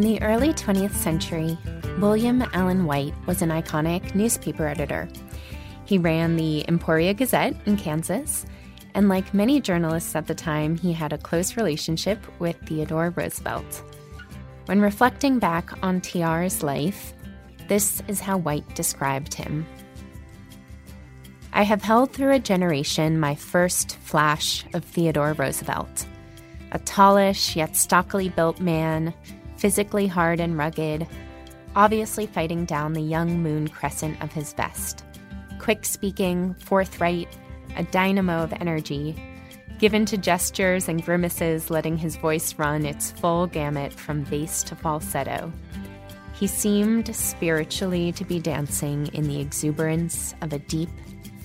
In 0.00 0.06
the 0.06 0.22
early 0.22 0.54
20th 0.54 0.94
century, 0.94 1.58
William 1.98 2.42
Allen 2.54 2.86
White 2.86 3.12
was 3.26 3.42
an 3.42 3.50
iconic 3.50 4.14
newspaper 4.14 4.66
editor. 4.66 5.06
He 5.84 5.98
ran 5.98 6.36
the 6.36 6.66
Emporia 6.68 7.12
Gazette 7.12 7.54
in 7.66 7.76
Kansas, 7.76 8.46
and 8.94 9.10
like 9.10 9.34
many 9.34 9.60
journalists 9.60 10.16
at 10.16 10.26
the 10.26 10.34
time, 10.34 10.78
he 10.78 10.94
had 10.94 11.12
a 11.12 11.18
close 11.18 11.54
relationship 11.54 12.18
with 12.40 12.56
Theodore 12.64 13.10
Roosevelt. 13.14 13.84
When 14.64 14.80
reflecting 14.80 15.38
back 15.38 15.70
on 15.82 16.00
TR's 16.00 16.62
life, 16.62 17.12
this 17.68 18.02
is 18.08 18.20
how 18.20 18.38
White 18.38 18.74
described 18.74 19.34
him. 19.34 19.66
I 21.52 21.62
have 21.62 21.82
held 21.82 22.14
through 22.14 22.32
a 22.32 22.38
generation 22.38 23.20
my 23.20 23.34
first 23.34 23.98
flash 23.98 24.64
of 24.72 24.82
Theodore 24.82 25.34
Roosevelt. 25.34 26.06
A 26.72 26.78
tallish 26.78 27.54
yet 27.54 27.76
stockily 27.76 28.30
built 28.30 28.60
man 28.60 29.12
physically 29.60 30.06
hard 30.06 30.40
and 30.40 30.56
rugged, 30.56 31.06
obviously 31.76 32.26
fighting 32.26 32.64
down 32.64 32.94
the 32.94 33.02
young 33.02 33.42
moon 33.42 33.68
crescent 33.68 34.20
of 34.22 34.32
his 34.32 34.54
vest. 34.54 35.04
Quick 35.58 35.84
speaking, 35.84 36.54
forthright, 36.54 37.28
a 37.76 37.82
dynamo 37.84 38.42
of 38.42 38.54
energy, 38.54 39.14
given 39.78 40.06
to 40.06 40.16
gestures 40.16 40.88
and 40.88 41.04
grimaces, 41.04 41.68
letting 41.68 41.98
his 41.98 42.16
voice 42.16 42.58
run 42.58 42.86
its 42.86 43.10
full 43.12 43.46
gamut 43.46 43.92
from 43.92 44.22
bass 44.24 44.62
to 44.62 44.74
falsetto. 44.74 45.52
He 46.32 46.46
seemed 46.46 47.14
spiritually 47.14 48.12
to 48.12 48.24
be 48.24 48.40
dancing 48.40 49.08
in 49.08 49.28
the 49.28 49.40
exuberance 49.40 50.34
of 50.40 50.54
a 50.54 50.58
deep 50.58 50.88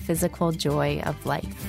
physical 0.06 0.52
joy 0.52 1.00
of 1.04 1.26
life. 1.26 1.66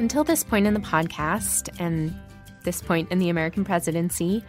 Until 0.00 0.24
this 0.24 0.42
point 0.42 0.66
in 0.66 0.74
the 0.74 0.80
podcast 0.80 1.68
and 1.78 2.12
this 2.64 2.82
point 2.82 3.12
in 3.12 3.20
the 3.20 3.28
American 3.28 3.64
presidency, 3.64 4.44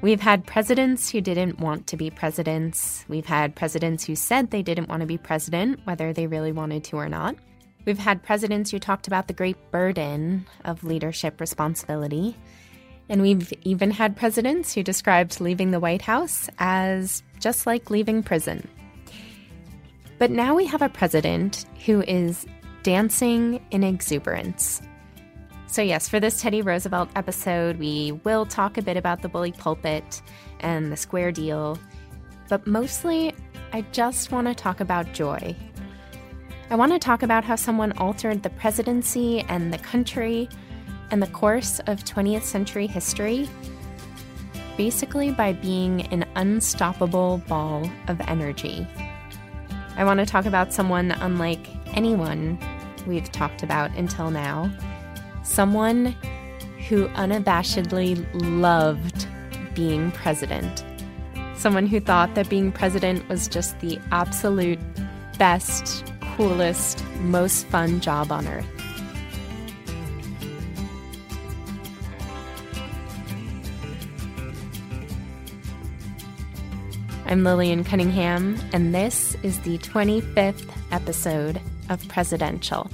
we've 0.00 0.20
had 0.20 0.44
presidents 0.44 1.08
who 1.08 1.20
didn't 1.20 1.60
want 1.60 1.86
to 1.86 1.96
be 1.96 2.10
presidents. 2.10 3.04
We've 3.06 3.24
had 3.24 3.54
presidents 3.54 4.04
who 4.04 4.16
said 4.16 4.50
they 4.50 4.62
didn't 4.62 4.88
want 4.88 5.00
to 5.02 5.06
be 5.06 5.18
president, 5.18 5.78
whether 5.84 6.12
they 6.12 6.26
really 6.26 6.50
wanted 6.50 6.82
to 6.84 6.96
or 6.96 7.08
not. 7.08 7.36
We've 7.84 7.98
had 7.98 8.24
presidents 8.24 8.72
who 8.72 8.80
talked 8.80 9.06
about 9.06 9.28
the 9.28 9.34
great 9.34 9.70
burden 9.70 10.46
of 10.64 10.82
leadership 10.82 11.40
responsibility. 11.40 12.36
And 13.08 13.22
we've 13.22 13.52
even 13.62 13.92
had 13.92 14.16
presidents 14.16 14.74
who 14.74 14.82
described 14.82 15.40
leaving 15.40 15.70
the 15.70 15.80
White 15.80 16.02
House 16.02 16.48
as 16.58 17.22
just 17.38 17.66
like 17.66 17.88
leaving 17.88 18.24
prison. 18.24 18.68
But 20.18 20.32
now 20.32 20.56
we 20.56 20.66
have 20.66 20.82
a 20.82 20.88
president 20.88 21.66
who 21.84 22.02
is 22.02 22.46
dancing 22.82 23.64
in 23.70 23.82
exuberance. 23.82 24.82
So, 25.66 25.82
yes, 25.82 26.08
for 26.08 26.20
this 26.20 26.40
Teddy 26.40 26.60
Roosevelt 26.60 27.08
episode, 27.16 27.78
we 27.78 28.12
will 28.24 28.44
talk 28.44 28.76
a 28.76 28.82
bit 28.82 28.96
about 28.96 29.22
the 29.22 29.28
bully 29.28 29.52
pulpit 29.52 30.20
and 30.60 30.92
the 30.92 30.96
square 30.96 31.32
deal, 31.32 31.78
but 32.48 32.66
mostly, 32.66 33.34
I 33.72 33.80
just 33.92 34.32
want 34.32 34.48
to 34.48 34.54
talk 34.54 34.80
about 34.80 35.12
joy. 35.12 35.56
I 36.68 36.74
want 36.74 36.92
to 36.92 36.98
talk 36.98 37.22
about 37.22 37.44
how 37.44 37.56
someone 37.56 37.92
altered 37.92 38.42
the 38.42 38.50
presidency 38.50 39.40
and 39.48 39.72
the 39.72 39.78
country 39.78 40.48
and 41.10 41.22
the 41.22 41.26
course 41.28 41.78
of 41.86 42.04
20th 42.04 42.42
century 42.42 42.86
history 42.86 43.48
basically 44.76 45.30
by 45.30 45.52
being 45.52 46.02
an 46.12 46.24
unstoppable 46.36 47.42
ball 47.48 47.88
of 48.08 48.20
energy. 48.22 48.86
I 49.96 50.04
want 50.04 50.20
to 50.20 50.26
talk 50.26 50.46
about 50.46 50.72
someone 50.72 51.10
unlike 51.10 51.66
anyone 51.94 52.58
we've 53.06 53.30
talked 53.32 53.62
about 53.62 53.90
until 53.92 54.30
now. 54.30 54.70
Someone 55.42 56.16
who 56.88 57.08
unabashedly 57.08 58.26
loved 58.34 59.26
being 59.74 60.10
president. 60.12 60.84
Someone 61.54 61.86
who 61.86 62.00
thought 62.00 62.34
that 62.34 62.48
being 62.48 62.72
president 62.72 63.28
was 63.28 63.48
just 63.48 63.78
the 63.80 63.98
absolute 64.10 64.78
best, 65.38 66.04
coolest, 66.36 67.04
most 67.20 67.66
fun 67.66 68.00
job 68.00 68.32
on 68.32 68.46
earth. 68.48 68.66
I'm 77.26 77.44
Lillian 77.44 77.82
Cunningham, 77.82 78.58
and 78.74 78.94
this 78.94 79.36
is 79.42 79.60
the 79.60 79.78
25th 79.78 80.70
episode 80.90 81.60
of 81.92 82.08
Presidential. 82.08 82.90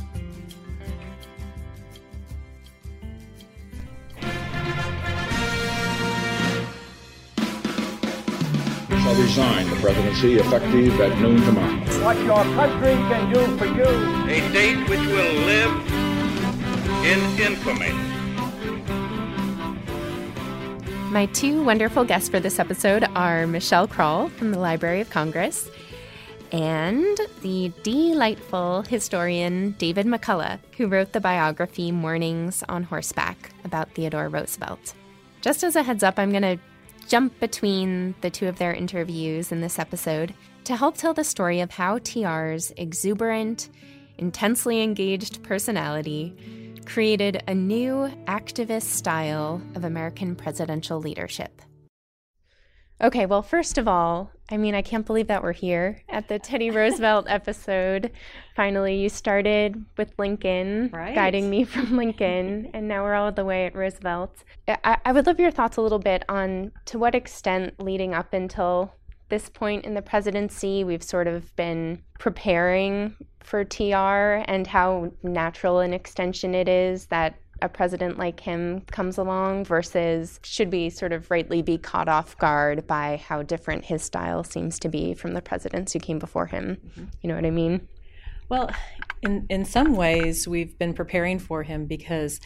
Shall 8.90 9.14
resign 9.14 9.70
the 9.70 9.76
presidency 9.76 10.34
effective 10.34 11.00
at 11.00 11.18
noon 11.20 11.40
tomorrow. 11.42 12.04
What 12.04 12.18
your 12.24 12.42
country 12.42 12.94
can 12.94 13.32
do 13.32 13.56
for 13.56 13.66
you. 13.66 13.84
A 14.28 14.52
date 14.52 14.88
which 14.88 14.98
will 14.98 15.34
live 15.46 15.72
in 17.04 17.20
infamy. 17.40 17.92
My 21.10 21.26
two 21.26 21.62
wonderful 21.62 22.04
guests 22.04 22.28
for 22.28 22.38
this 22.38 22.58
episode 22.58 23.04
are 23.14 23.46
Michelle 23.46 23.88
Krowl 23.88 24.30
from 24.32 24.50
the 24.50 24.58
Library 24.58 25.00
of 25.00 25.08
Congress 25.08 25.70
and 26.52 27.18
the 27.42 27.72
delightful 27.82 28.82
historian 28.82 29.72
David 29.78 30.06
McCullough, 30.06 30.58
who 30.76 30.88
wrote 30.88 31.12
the 31.12 31.20
biography 31.20 31.92
Mornings 31.92 32.64
on 32.68 32.82
Horseback 32.82 33.50
about 33.64 33.90
Theodore 33.92 34.28
Roosevelt. 34.28 34.94
Just 35.40 35.62
as 35.62 35.76
a 35.76 35.82
heads 35.82 36.02
up, 36.02 36.18
I'm 36.18 36.30
going 36.30 36.42
to 36.42 36.58
jump 37.06 37.38
between 37.40 38.14
the 38.20 38.30
two 38.30 38.48
of 38.48 38.58
their 38.58 38.72
interviews 38.72 39.50
in 39.52 39.60
this 39.60 39.78
episode 39.78 40.34
to 40.64 40.76
help 40.76 40.96
tell 40.96 41.14
the 41.14 41.24
story 41.24 41.60
of 41.60 41.70
how 41.70 41.98
TR's 41.98 42.72
exuberant, 42.76 43.70
intensely 44.18 44.82
engaged 44.82 45.42
personality 45.42 46.34
created 46.84 47.42
a 47.46 47.54
new 47.54 48.10
activist 48.26 48.82
style 48.82 49.62
of 49.74 49.84
American 49.84 50.34
presidential 50.34 51.00
leadership. 51.00 51.62
Okay, 53.00 53.26
well, 53.26 53.42
first 53.42 53.78
of 53.78 53.86
all, 53.86 54.32
I 54.50 54.56
mean, 54.56 54.74
I 54.74 54.82
can't 54.82 55.04
believe 55.04 55.26
that 55.26 55.42
we're 55.42 55.52
here 55.52 56.00
at 56.08 56.28
the 56.28 56.38
Teddy 56.38 56.70
Roosevelt 56.70 57.26
episode. 57.28 58.10
Finally, 58.56 58.96
you 58.96 59.08
started 59.08 59.84
with 59.96 60.12
Lincoln, 60.18 60.90
right. 60.92 61.14
guiding 61.14 61.50
me 61.50 61.64
from 61.64 61.96
Lincoln, 61.98 62.70
and 62.72 62.88
now 62.88 63.04
we're 63.04 63.14
all 63.14 63.30
the 63.30 63.44
way 63.44 63.66
at 63.66 63.74
Roosevelt. 63.74 64.44
I, 64.66 64.98
I 65.04 65.12
would 65.12 65.26
love 65.26 65.38
your 65.38 65.50
thoughts 65.50 65.76
a 65.76 65.82
little 65.82 65.98
bit 65.98 66.24
on 66.28 66.72
to 66.86 66.98
what 66.98 67.14
extent 67.14 67.74
leading 67.78 68.14
up 68.14 68.32
until 68.32 68.94
this 69.28 69.48
point 69.48 69.84
in 69.84 69.94
the 69.94 70.02
presidency, 70.02 70.84
we've 70.84 71.02
sort 71.02 71.26
of 71.26 71.54
been 71.54 72.02
preparing 72.18 73.14
for 73.40 73.64
TR 73.64 74.42
and 74.46 74.66
how 74.66 75.12
natural 75.22 75.80
an 75.80 75.92
extension 75.92 76.54
it 76.54 76.68
is 76.68 77.06
that 77.06 77.34
a 77.60 77.68
president 77.68 78.18
like 78.18 78.40
him 78.40 78.82
comes 78.90 79.18
along 79.18 79.64
versus 79.64 80.38
should 80.42 80.70
we 80.70 80.90
sort 80.90 81.12
of 81.12 81.30
rightly 81.30 81.62
be 81.62 81.78
caught 81.78 82.08
off 82.08 82.36
guard 82.38 82.86
by 82.86 83.22
how 83.26 83.42
different 83.42 83.84
his 83.84 84.02
style 84.02 84.44
seems 84.44 84.78
to 84.80 84.88
be 84.88 85.14
from 85.14 85.32
the 85.32 85.42
presidents 85.42 85.92
who 85.92 85.98
came 85.98 86.18
before 86.18 86.46
him? 86.46 86.76
Mm-hmm. 86.76 87.04
You 87.22 87.28
know 87.28 87.34
what 87.34 87.44
I 87.44 87.50
mean? 87.50 87.88
Well, 88.48 88.70
in, 89.22 89.46
in 89.50 89.64
some 89.64 89.94
ways, 89.94 90.48
we've 90.48 90.78
been 90.78 90.94
preparing 90.94 91.38
for 91.38 91.62
him 91.62 91.86
because 91.86 92.40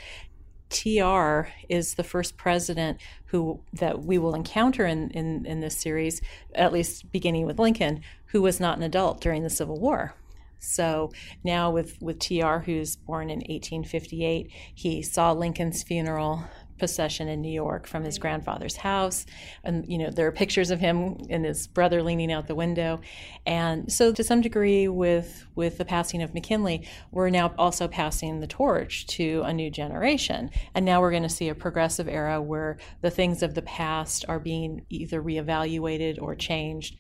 TR 0.73 1.49
is 1.69 1.95
the 1.95 2.03
first 2.03 2.37
president 2.37 2.99
who 3.27 3.61
that 3.75 4.03
we 4.03 4.19
will 4.19 4.35
encounter 4.35 4.87
in, 4.87 5.11
in, 5.11 5.47
in 5.47 5.61
this 5.61 5.77
series, 5.77 6.23
at 6.55 6.73
least 6.73 7.13
beginning 7.13 7.47
with 7.47 7.59
Lincoln, 7.59 8.01
who 8.27 8.43
was 8.43 8.59
not 8.59 8.79
an 8.79 8.83
adult 8.83 9.21
during 9.21 9.43
the 9.43 9.51
Civil 9.51 9.79
War. 9.79 10.15
So 10.63 11.13
now 11.45 11.71
with 11.71 12.01
with 12.01 12.19
TR, 12.21 12.59
who's 12.59 12.97
born 12.97 13.31
in 13.31 13.39
1858, 13.39 14.51
he 14.75 15.03
saw 15.03 15.33
Lincoln's 15.33 15.83
funeral 15.83 16.45
procession 16.79 17.29
in 17.29 17.41
New 17.41 17.53
York 17.53 17.87
from 17.87 18.03
his 18.03 18.19
grandfather's 18.19 18.77
house, 18.77 19.25
and 19.63 19.87
you 19.87 19.99
know 19.99 20.11
there 20.11 20.27
are 20.27 20.33
pictures 20.33 20.71
of 20.71 20.81
him 20.81 21.17
and 21.31 21.45
his 21.45 21.67
brother 21.67 22.03
leaning 22.03 22.33
out 22.33 22.47
the 22.47 22.55
window, 22.55 23.01
and 23.45 23.93
so 23.93 24.13
to 24.13 24.25
some 24.25 24.41
degree, 24.41 24.89
with 24.89 25.47
with 25.55 25.79
the 25.79 25.85
passing 25.85 26.23
of 26.23 26.35
McKinley, 26.35 26.89
we're 27.11 27.31
now 27.31 27.55
also 27.59 27.87
passing 27.89 28.41
the 28.41 28.47
torch 28.47 29.07
to 29.09 29.43
a 29.45 29.53
new 29.53 29.71
generation, 29.71 30.51
and 30.75 30.85
now 30.85 31.01
we're 31.01 31.11
going 31.11 31.23
to 31.23 31.29
see 31.29 31.49
a 31.49 31.55
progressive 31.55 32.09
era 32.09 32.41
where 32.41 32.79
the 33.01 33.11
things 33.11 33.43
of 33.43 33.55
the 33.55 33.63
past 33.63 34.25
are 34.29 34.41
being 34.41 34.85
either 34.91 35.23
reevaluated 35.23 36.21
or 36.21 36.35
changed 36.35 36.99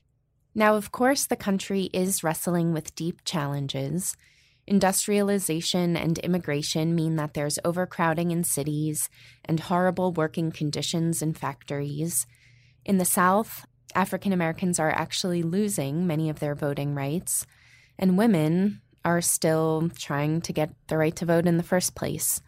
now, 0.54 0.74
of 0.76 0.92
course, 0.92 1.26
the 1.26 1.36
country 1.36 1.84
is 1.92 2.22
wrestling 2.22 2.72
with 2.72 2.94
deep 2.94 3.24
challenges. 3.24 4.16
Industrialization 4.66 5.96
and 5.96 6.18
immigration 6.18 6.94
mean 6.94 7.16
that 7.16 7.34
there's 7.34 7.58
overcrowding 7.64 8.30
in 8.30 8.44
cities 8.44 9.08
and 9.44 9.58
horrible 9.58 10.12
working 10.12 10.52
conditions 10.52 11.22
in 11.22 11.34
factories. 11.34 12.26
In 12.84 12.98
the 12.98 13.04
South, 13.04 13.64
African 13.94 14.32
Americans 14.32 14.78
are 14.78 14.90
actually 14.90 15.42
losing 15.42 16.06
many 16.06 16.28
of 16.28 16.38
their 16.38 16.54
voting 16.54 16.94
rights, 16.94 17.46
and 17.98 18.18
women 18.18 18.80
are 19.04 19.20
still 19.20 19.90
trying 19.96 20.40
to 20.42 20.52
get 20.52 20.74
the 20.86 20.96
right 20.96 21.14
to 21.16 21.26
vote 21.26 21.46
in 21.46 21.56
the 21.56 21.62
first 21.62 21.94
place. 21.94 22.40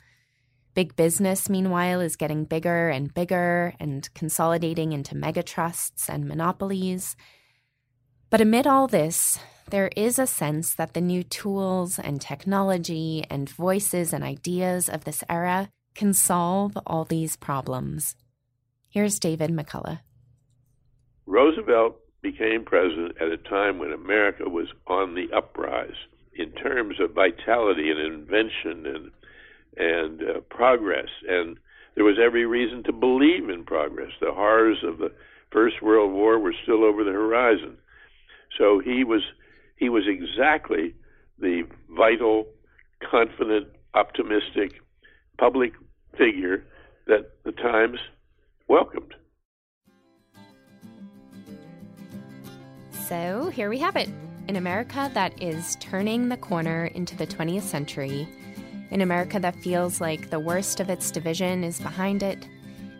Big 0.75 0.97
business, 0.97 1.49
meanwhile, 1.49 2.01
is 2.01 2.17
getting 2.17 2.45
bigger 2.45 2.89
and 2.89 3.13
bigger 3.15 3.75
and 3.81 4.13
consolidating 4.15 4.93
into 4.93 5.15
megatrusts 5.15 6.09
and 6.09 6.27
monopolies. 6.27 7.17
But 8.35 8.41
amid 8.41 8.67
all 8.67 8.89
this, 8.89 9.39
there 9.71 9.91
is 9.97 10.19
a 10.19 10.27
sense 10.27 10.75
that 10.75 10.93
the 10.93 11.01
new 11.01 11.23
tools 11.23 12.01
and 12.01 12.21
technology 12.21 13.25
and 13.31 13.49
voices 13.49 14.13
and 14.13 14.25
ideas 14.25 14.89
of 14.89 15.05
this 15.05 15.23
era 15.29 15.71
can 15.95 16.13
solve 16.13 16.77
all 16.85 17.05
these 17.05 17.37
problems. 17.37 18.17
Here's 18.89 19.21
David 19.21 19.51
McCullough. 19.53 20.01
Roosevelt 21.27 21.95
became 22.23 22.65
president 22.65 23.13
at 23.21 23.29
a 23.29 23.37
time 23.37 23.79
when 23.79 23.93
America 23.93 24.49
was 24.49 24.67
on 24.89 25.15
the 25.15 25.33
uprise 25.33 25.95
in 26.33 26.51
terms 26.61 26.99
of 26.99 27.15
vitality 27.15 27.89
and 27.89 28.01
invention 28.01 28.85
and 28.85 29.11
and 29.77 30.23
uh, 30.23 30.41
progress 30.51 31.11
and 31.29 31.57
there 31.95 32.05
was 32.05 32.19
every 32.19 32.47
reason 32.47 32.83
to 32.83 32.93
believe 32.93 33.49
in 33.49 33.63
progress 33.65 34.11
the 34.21 34.33
horrors 34.33 34.79
of 34.83 34.99
the 34.99 35.13
first 35.53 35.81
world 35.83 36.13
war 36.13 36.41
were 36.41 36.55
still 36.65 36.83
over 36.83 37.05
the 37.05 37.13
horizon 37.13 37.77
so 38.59 38.81
he 38.81 39.05
was 39.05 39.23
he 39.77 39.89
was 39.89 40.05
exactly 40.07 40.95
the 41.39 41.65
vital 41.91 42.47
confident 43.11 43.69
optimistic 43.95 44.81
public 45.39 45.73
figure 46.17 46.65
that 47.07 47.33
the 47.45 47.53
times 47.53 47.99
welcomed. 48.69 49.15
So 53.09 53.51
here 53.51 53.69
we 53.69 53.79
have 53.79 53.97
it. 53.97 54.09
In 54.49 54.57
America 54.57 55.11
that 55.15 55.43
is 55.43 55.77
turning 55.81 56.29
the 56.29 56.37
corner 56.37 56.87
into 56.87 57.17
the 57.17 57.27
20th 57.27 57.63
century, 57.63 58.29
in 58.91 59.01
America 59.01 59.39
that 59.41 59.57
feels 59.57 60.01
like 60.01 60.31
the 60.31 60.39
worst 60.39 60.81
of 60.81 60.89
its 60.89 61.11
division 61.11 61.65
is 61.65 61.81
behind 61.81 62.23
it, 62.23 62.49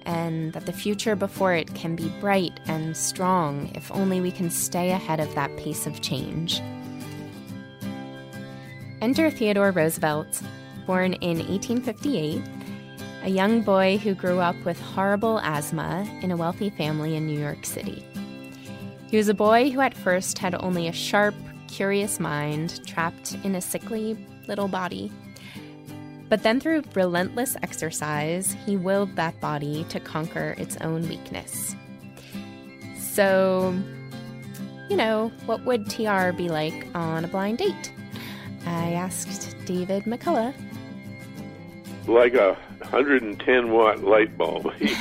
and 0.07 0.53
that 0.53 0.67
the 0.67 0.73
future 0.73 1.17
before 1.17 1.55
it 1.55 1.75
can 1.75 1.97
be 1.97 2.09
bright 2.21 2.61
and 2.67 2.97
strong 2.97 3.71
if 3.75 3.91
only 3.93 4.21
we 4.21 4.31
can 4.31 4.51
stay 4.51 4.91
ahead 4.91 5.21
of 5.21 5.35
that 5.35 5.57
pace 5.57 5.87
of 5.87 6.01
change. 6.01 6.61
Enter 9.01 9.31
Theodore 9.31 9.71
Roosevelt, 9.71 10.43
born 10.87 11.15
in 11.15 11.39
1858, 11.39 12.43
a 13.25 13.29
young 13.29 13.63
boy 13.63 13.99
who 13.99 14.15
grew 14.15 14.39
up 14.39 14.57
with 14.65 14.81
horrible 14.81 15.41
asthma 15.41 16.07
in 16.23 16.31
a 16.31 16.37
wealthy 16.37 16.71
family 16.71 17.17
in 17.17 17.27
New 17.27 17.39
York 17.39 17.65
City. 17.65 18.05
He 19.09 19.17
was 19.17 19.29
a 19.29 19.35
boy 19.35 19.71
who 19.71 19.81
at 19.81 19.97
first 19.97 20.39
had 20.39 20.55
only 20.57 20.89
a 20.89 20.93
sharp, 20.93 21.35
curious 21.69 22.19
mind 22.19 22.87
trapped 22.87 23.37
in 23.45 23.55
a 23.55 23.61
sickly 23.61 24.17
little 24.49 24.69
body. 24.69 25.13
But 26.35 26.43
then, 26.43 26.59
through 26.59 26.83
relentless 26.97 27.57
exercise, 27.63 28.57
he 28.67 28.77
willed 28.77 29.15
that 29.15 29.41
body 29.41 29.87
to 29.89 30.01
conquer 30.01 30.57
its 30.59 30.77
own 30.79 31.09
weakness. 31.09 31.77
So, 32.99 33.73
you 34.91 34.97
know, 34.97 35.31
what 35.47 35.65
would 35.65 35.89
TR 35.89 36.33
be 36.33 36.49
like 36.49 36.89
on 36.93 37.25
a 37.25 37.29
blind 37.29 37.59
date? 37.59 37.93
I 38.67 38.95
asked 38.95 39.55
David 39.65 40.07
McCullough. 40.07 40.53
Like 42.09 42.35
a 42.35 42.59
110 42.79 43.71
watt 43.71 44.03
light 44.03 44.37
bulb. 44.37 44.75
He, 44.75 44.97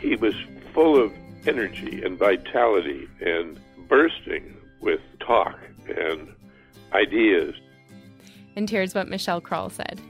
he 0.10 0.16
was 0.16 0.34
full 0.74 1.02
of 1.02 1.10
energy 1.46 2.02
and 2.04 2.18
vitality 2.18 3.08
and 3.22 3.58
bursting 3.88 4.54
with 4.82 5.00
talk 5.20 5.58
and 5.88 6.34
ideas. 6.92 7.54
And 8.56 8.68
here's 8.68 8.94
what 8.94 9.08
Michelle 9.08 9.40
Krowl 9.40 9.72
said 9.72 10.02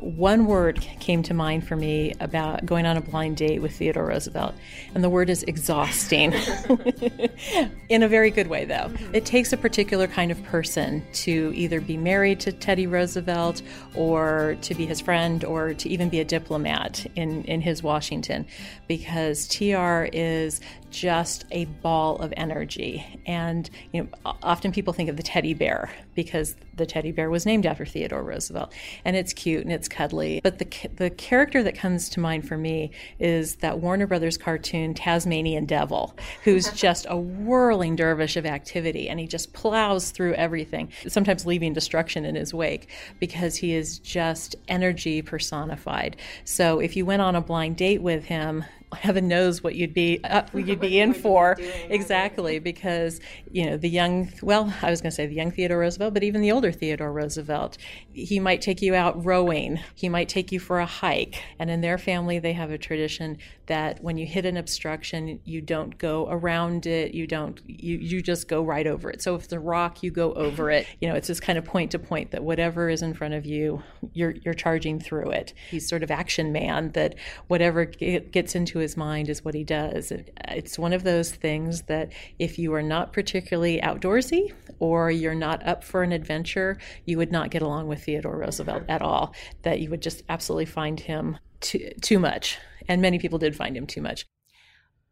one 0.00 0.46
word 0.46 0.80
came 0.98 1.22
to 1.24 1.34
mind 1.34 1.66
for 1.66 1.76
me 1.76 2.14
about 2.20 2.64
going 2.66 2.86
on 2.86 2.96
a 2.96 3.00
blind 3.00 3.36
date 3.36 3.60
with 3.60 3.76
Theodore 3.76 4.06
Roosevelt, 4.06 4.54
and 4.94 5.04
the 5.04 5.10
word 5.10 5.30
is 5.30 5.42
exhausting. 5.44 6.32
In 7.88 8.02
a 8.02 8.08
very 8.08 8.30
good 8.30 8.46
way, 8.46 8.64
though. 8.64 8.74
Mm-hmm. 8.74 9.14
It 9.14 9.24
takes 9.24 9.52
a 9.52 9.56
particular 9.56 10.06
kind 10.06 10.30
of 10.30 10.42
person 10.44 11.04
to 11.12 11.52
either 11.54 11.80
be 11.80 11.96
married 11.96 12.40
to 12.40 12.52
Teddy 12.52 12.86
Roosevelt, 12.86 13.62
or 13.94 14.56
to 14.62 14.74
be 14.74 14.86
his 14.86 15.00
friend, 15.00 15.44
or 15.44 15.74
to 15.74 15.88
even 15.88 16.08
be 16.08 16.20
a 16.20 16.24
diplomat 16.24 17.06
in, 17.16 17.44
in 17.44 17.60
his 17.60 17.82
Washington, 17.82 18.46
because 18.88 19.48
TR 19.48 20.08
is 20.12 20.60
just 20.90 21.44
a 21.50 21.64
ball 21.64 22.16
of 22.16 22.32
energy. 22.36 23.04
And 23.26 23.68
you 23.92 24.02
know, 24.02 24.34
often 24.42 24.72
people 24.72 24.92
think 24.92 25.08
of 25.08 25.16
the 25.16 25.22
teddy 25.22 25.54
bear 25.54 25.90
because 26.14 26.56
the 26.74 26.86
teddy 26.86 27.12
bear 27.12 27.30
was 27.30 27.46
named 27.46 27.66
after 27.66 27.84
Theodore 27.84 28.22
Roosevelt, 28.22 28.72
and 29.04 29.16
it's 29.16 29.32
cute 29.32 29.62
and 29.62 29.72
it's 29.72 29.88
cuddly. 29.88 30.40
But 30.42 30.58
the 30.58 30.88
the 30.96 31.10
character 31.10 31.62
that 31.62 31.76
comes 31.76 32.08
to 32.10 32.20
mind 32.20 32.46
for 32.48 32.56
me 32.56 32.90
is 33.18 33.56
that 33.56 33.78
Warner 33.78 34.06
Brothers 34.06 34.36
cartoon 34.36 34.94
Tasmanian 34.94 35.66
Devil, 35.66 36.16
who's 36.44 36.70
just 36.74 37.06
a 37.08 37.16
whirling 37.16 37.96
dervish 37.96 38.36
of 38.36 38.46
activity, 38.46 39.08
and 39.08 39.20
he 39.20 39.26
just 39.26 39.52
plows 39.52 40.10
through 40.10 40.34
everything, 40.34 40.90
sometimes 41.08 41.46
leaving 41.46 41.72
destruction 41.72 42.24
in 42.24 42.34
his 42.34 42.52
wake 42.52 42.88
because 43.18 43.56
he 43.56 43.74
is 43.74 43.98
just 43.98 44.56
energy 44.68 45.22
personified. 45.22 46.16
So 46.44 46.80
if 46.80 46.96
you 46.96 47.04
went 47.06 47.22
on 47.22 47.36
a 47.36 47.40
blind 47.40 47.76
date 47.76 48.02
with 48.02 48.24
him, 48.24 48.64
heaven 48.94 49.28
knows 49.28 49.62
what 49.62 49.74
you'd 49.74 49.94
be 49.94 50.20
uh, 50.24 50.42
you'd 50.54 50.80
be 50.80 50.98
in 50.98 51.14
for. 51.14 51.56
Exactly 51.88 52.58
because 52.58 53.20
you 53.50 53.66
know 53.66 53.76
the 53.76 53.88
young 53.88 54.30
well 54.42 54.72
I 54.82 54.90
was 54.90 55.00
going 55.00 55.10
to 55.10 55.14
say 55.14 55.26
the 55.26 55.34
young 55.34 55.50
Theodore 55.50 55.78
Roosevelt 55.78 56.14
but 56.14 56.22
even 56.22 56.40
the 56.40 56.52
older 56.52 56.72
Theodore 56.72 57.12
Roosevelt 57.12 57.78
he 58.12 58.40
might 58.40 58.60
take 58.60 58.82
you 58.82 58.94
out 58.94 59.24
rowing 59.24 59.80
he 59.94 60.08
might 60.08 60.28
take 60.28 60.52
you 60.52 60.60
for 60.60 60.78
a 60.80 60.86
hike 60.86 61.42
and 61.58 61.70
in 61.70 61.80
their 61.80 61.98
family 61.98 62.38
they 62.38 62.52
have 62.52 62.70
a 62.70 62.78
tradition 62.78 63.38
that 63.66 64.02
when 64.02 64.18
you 64.18 64.26
hit 64.26 64.44
an 64.46 64.56
obstruction 64.56 65.40
you 65.44 65.60
don't 65.60 65.98
go 65.98 66.28
around 66.30 66.86
it 66.86 67.14
you 67.14 67.26
don't 67.26 67.60
you 67.66 67.96
you 67.98 68.22
just 68.22 68.48
go 68.48 68.62
right 68.62 68.86
over 68.86 69.10
it. 69.10 69.22
So 69.22 69.34
if 69.34 69.44
it's 69.44 69.52
a 69.52 69.60
rock 69.60 70.02
you 70.02 70.10
go 70.10 70.32
over 70.34 70.70
it 70.70 70.86
you 71.00 71.08
know 71.08 71.14
it's 71.14 71.28
this 71.28 71.40
kind 71.40 71.58
of 71.58 71.64
point 71.64 71.90
to 71.92 71.98
point 71.98 72.30
that 72.32 72.42
whatever 72.42 72.88
is 72.88 73.02
in 73.02 73.14
front 73.14 73.34
of 73.34 73.46
you 73.46 73.82
you're 74.12 74.34
you're 74.44 74.54
charging 74.54 75.00
through 75.00 75.30
it. 75.30 75.54
He's 75.70 75.88
sort 75.88 76.02
of 76.02 76.10
action 76.10 76.52
man 76.52 76.90
that 76.92 77.14
whatever 77.48 77.84
gets 77.84 78.54
into 78.54 78.79
his 78.80 78.96
mind 78.96 79.28
is 79.28 79.44
what 79.44 79.54
he 79.54 79.64
does. 79.64 80.12
It's 80.48 80.78
one 80.78 80.92
of 80.92 81.04
those 81.04 81.30
things 81.30 81.82
that 81.82 82.12
if 82.38 82.58
you 82.58 82.74
are 82.74 82.82
not 82.82 83.12
particularly 83.12 83.80
outdoorsy 83.80 84.52
or 84.78 85.10
you're 85.10 85.34
not 85.34 85.66
up 85.66 85.84
for 85.84 86.02
an 86.02 86.12
adventure, 86.12 86.78
you 87.04 87.16
would 87.18 87.30
not 87.30 87.50
get 87.50 87.62
along 87.62 87.86
with 87.86 88.02
Theodore 88.02 88.38
Roosevelt 88.38 88.82
at 88.88 89.02
all. 89.02 89.34
That 89.62 89.80
you 89.80 89.90
would 89.90 90.02
just 90.02 90.22
absolutely 90.28 90.66
find 90.66 90.98
him 90.98 91.38
too, 91.60 91.90
too 92.00 92.18
much. 92.18 92.58
And 92.88 93.00
many 93.00 93.18
people 93.18 93.38
did 93.38 93.54
find 93.54 93.76
him 93.76 93.86
too 93.86 94.02
much. 94.02 94.26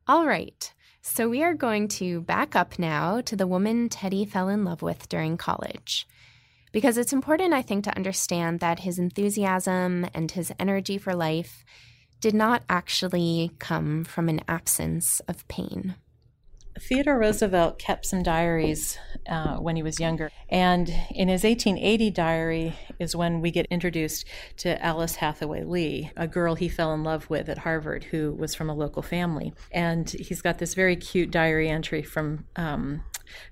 All 0.07 0.27
right. 0.27 0.73
So 1.01 1.29
we 1.29 1.43
are 1.43 1.55
going 1.55 1.89
to 1.89 2.23
back 2.23 2.57
up 2.57 2.79
now 2.79 3.21
to 3.21 3.37
the 3.37 3.47
woman 3.47 3.89
Teddy 3.89 4.25
fell 4.25 4.49
in 4.49 4.65
love 4.65 4.83
with 4.83 5.09
during 5.09 5.37
college. 5.37 6.07
Because 6.71 6.99
it's 6.99 7.15
important, 7.15 7.55
I 7.55 7.63
think, 7.63 7.85
to 7.85 7.97
understand 7.97 8.61
that 8.61 8.81
his 8.81 8.99
enthusiasm 8.99 10.07
and 10.13 10.31
his 10.31 10.53
energy 10.59 10.99
for 10.99 11.15
life 11.15 11.65
did 12.21 12.35
not 12.35 12.63
actually 12.69 13.53
come 13.59 14.05
from 14.05 14.29
an 14.29 14.41
absence 14.49 15.21
of 15.29 15.47
pain. 15.49 15.95
Theodore 16.81 17.19
Roosevelt 17.19 17.79
kept 17.79 18.07
some 18.07 18.23
diaries 18.23 18.99
uh, 19.29 19.57
when 19.57 19.77
he 19.77 19.83
was 19.83 19.99
younger. 19.99 20.31
And 20.49 20.89
in 21.11 21.29
his 21.29 21.45
1880 21.45 22.11
diary 22.11 22.75
is 22.99 23.17
when 23.17 23.41
we 23.41 23.51
get 23.51 23.67
introduced 23.67 24.27
to 24.59 24.83
Alice 24.85 25.17
Hathaway 25.17 25.65
Lee, 25.65 26.11
a 26.17 26.29
girl 26.29 26.55
he 26.55 26.69
fell 26.69 26.95
in 26.95 27.03
love 27.03 27.29
with 27.29 27.49
at 27.49 27.59
Harvard 27.59 28.05
who 28.05 28.33
was 28.33 28.55
from 28.55 28.71
a 28.71 28.75
local 28.75 29.03
family. 29.03 29.53
And 29.71 30.09
he's 30.09 30.43
got 30.43 30.59
this 30.59 30.75
very 30.75 30.97
cute 30.97 31.31
diary 31.31 31.69
entry 31.69 32.03
from 32.03 32.45
um, 32.57 33.03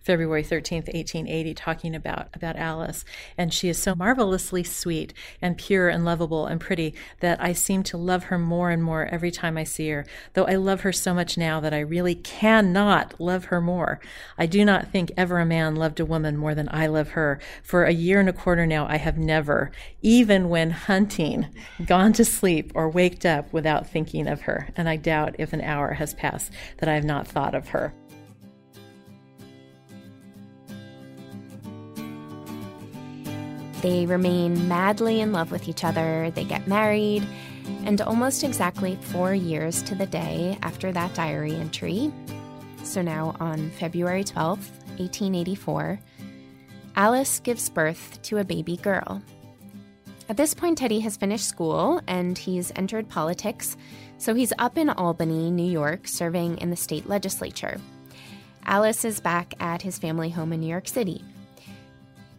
February 0.00 0.42
13th, 0.42 0.92
1880, 0.92 1.54
talking 1.54 1.94
about, 1.94 2.28
about 2.34 2.56
Alice. 2.56 3.04
And 3.36 3.52
she 3.52 3.68
is 3.68 3.78
so 3.82 3.94
marvelously 3.94 4.62
sweet 4.62 5.12
and 5.40 5.58
pure 5.58 5.88
and 5.88 6.04
lovable 6.04 6.46
and 6.46 6.60
pretty 6.60 6.94
that 7.20 7.42
I 7.42 7.52
seem 7.52 7.82
to 7.84 7.96
love 7.96 8.24
her 8.24 8.38
more 8.38 8.70
and 8.70 8.82
more 8.82 9.06
every 9.06 9.30
time 9.30 9.56
I 9.56 9.64
see 9.64 9.88
her, 9.90 10.06
though 10.34 10.46
I 10.46 10.56
love 10.56 10.82
her 10.82 10.92
so 10.92 11.14
much 11.14 11.36
now 11.36 11.60
that 11.60 11.74
I 11.74 11.80
really 11.80 12.14
cannot 12.14 13.20
love 13.20 13.46
her 13.46 13.60
more. 13.60 14.00
I 14.38 14.46
do 14.46 14.64
not 14.64 14.90
think 14.90 15.12
ever 15.16 15.38
a 15.38 15.46
man 15.46 15.76
loved 15.76 16.00
a 16.00 16.04
woman 16.04 16.36
more 16.36 16.54
than 16.54 16.68
I 16.70 16.86
love 16.86 17.10
her. 17.10 17.40
For 17.62 17.84
a 17.84 17.92
year 17.92 18.20
and 18.20 18.28
a 18.28 18.32
quarter 18.32 18.66
now, 18.66 18.86
I 18.86 18.96
have 18.96 19.18
never, 19.18 19.70
even 20.02 20.48
when 20.48 20.70
hunting, 20.70 21.46
gone 21.84 22.12
to 22.14 22.24
sleep 22.24 22.72
or 22.74 22.88
waked 22.88 23.26
up 23.26 23.52
without 23.52 23.88
thinking 23.88 24.26
of 24.26 24.42
her. 24.42 24.68
And 24.76 24.88
I 24.88 24.96
doubt 24.96 25.36
if 25.38 25.52
an 25.52 25.60
hour 25.60 25.92
has 25.94 26.14
passed 26.14 26.52
that 26.78 26.88
I 26.88 26.94
have 26.94 27.04
not 27.04 27.26
thought 27.26 27.54
of 27.54 27.68
her. 27.68 27.92
They 33.82 34.06
remain 34.06 34.68
madly 34.68 35.20
in 35.20 35.32
love 35.32 35.50
with 35.50 35.68
each 35.68 35.84
other, 35.84 36.30
they 36.34 36.44
get 36.44 36.66
married, 36.66 37.26
and 37.84 38.00
almost 38.00 38.42
exactly 38.42 38.96
four 39.00 39.34
years 39.34 39.82
to 39.82 39.94
the 39.94 40.06
day 40.06 40.58
after 40.62 40.92
that 40.92 41.14
diary 41.14 41.54
entry, 41.54 42.12
so 42.86 43.02
now 43.02 43.34
on 43.40 43.70
February 43.72 44.24
12th, 44.24 44.70
1884, 44.98 45.98
Alice 46.94 47.40
gives 47.40 47.68
birth 47.68 48.20
to 48.22 48.38
a 48.38 48.44
baby 48.44 48.76
girl. 48.76 49.20
At 50.28 50.36
this 50.36 50.54
point, 50.54 50.78
Teddy 50.78 51.00
has 51.00 51.16
finished 51.16 51.48
school 51.48 52.00
and 52.06 52.38
he's 52.38 52.72
entered 52.74 53.08
politics, 53.08 53.76
so 54.18 54.34
he's 54.34 54.52
up 54.58 54.78
in 54.78 54.90
Albany, 54.90 55.50
New 55.50 55.70
York, 55.70 56.08
serving 56.08 56.58
in 56.58 56.70
the 56.70 56.76
state 56.76 57.08
legislature. 57.08 57.80
Alice 58.64 59.04
is 59.04 59.20
back 59.20 59.54
at 59.60 59.82
his 59.82 59.98
family 59.98 60.30
home 60.30 60.52
in 60.52 60.60
New 60.60 60.66
York 60.66 60.88
City. 60.88 61.22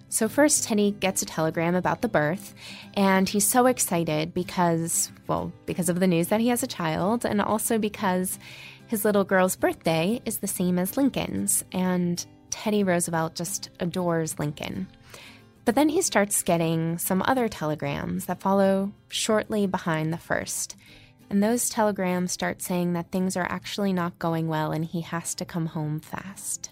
So, 0.10 0.30
first, 0.30 0.64
Teddy 0.64 0.92
gets 0.92 1.22
a 1.22 1.26
telegram 1.26 1.76
about 1.76 2.02
the 2.02 2.08
birth, 2.08 2.56
and 2.94 3.28
he's 3.28 3.46
so 3.46 3.66
excited 3.66 4.34
because, 4.34 5.12
well, 5.28 5.52
because 5.66 5.90
of 5.90 6.00
the 6.00 6.08
news 6.08 6.30
that 6.30 6.40
he 6.40 6.48
has 6.48 6.64
a 6.64 6.68
child, 6.68 7.26
and 7.26 7.42
also 7.42 7.78
because 7.78 8.40
his 8.88 9.04
little 9.04 9.26
girl's 9.26 9.58
birthday 9.58 10.22
is 10.26 10.38
the 10.38 10.48
same 10.48 10.80
as 10.80 10.96
Lincoln's, 10.96 11.66
and 11.74 12.26
Teddy 12.50 12.84
Roosevelt 12.84 13.36
just 13.36 13.70
adores 13.82 14.40
Lincoln. 14.40 14.88
But 15.66 15.76
then 15.76 15.90
he 15.90 16.02
starts 16.02 16.44
getting 16.44 16.98
some 16.98 17.22
other 17.26 17.50
telegrams 17.50 18.26
that 18.28 18.40
follow 18.40 18.94
shortly 19.10 19.68
behind 19.68 20.14
the 20.14 20.18
first. 20.18 20.78
And 21.30 21.44
those 21.44 21.70
telegrams 21.70 22.32
start 22.32 22.62
saying 22.62 22.94
that 22.94 23.12
things 23.12 23.36
are 23.36 23.48
actually 23.50 23.92
not 23.92 24.18
going 24.18 24.48
well 24.48 24.72
and 24.72 24.86
he 24.86 25.02
has 25.02 25.36
to 25.36 25.44
come 25.44 25.66
home 25.66 26.00
fast. 26.00 26.70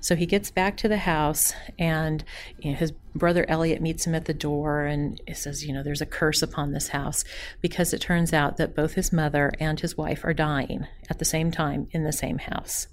So 0.00 0.16
he 0.16 0.26
gets 0.26 0.50
back 0.50 0.76
to 0.78 0.88
the 0.88 0.98
house, 0.98 1.52
and 1.78 2.24
you 2.58 2.72
know, 2.72 2.76
his 2.76 2.92
brother 3.14 3.44
Elliott 3.48 3.82
meets 3.82 4.06
him 4.06 4.14
at 4.14 4.26
the 4.26 4.34
door 4.34 4.84
and 4.84 5.20
says, 5.34 5.64
You 5.64 5.72
know, 5.72 5.82
there's 5.82 6.00
a 6.00 6.06
curse 6.06 6.42
upon 6.42 6.72
this 6.72 6.88
house 6.88 7.24
because 7.60 7.92
it 7.92 8.00
turns 8.00 8.32
out 8.32 8.56
that 8.56 8.74
both 8.74 8.94
his 8.94 9.12
mother 9.12 9.52
and 9.58 9.78
his 9.80 9.96
wife 9.96 10.24
are 10.24 10.34
dying 10.34 10.86
at 11.10 11.18
the 11.18 11.24
same 11.24 11.50
time 11.50 11.88
in 11.92 12.04
the 12.04 12.12
same 12.12 12.38
house. 12.38 12.86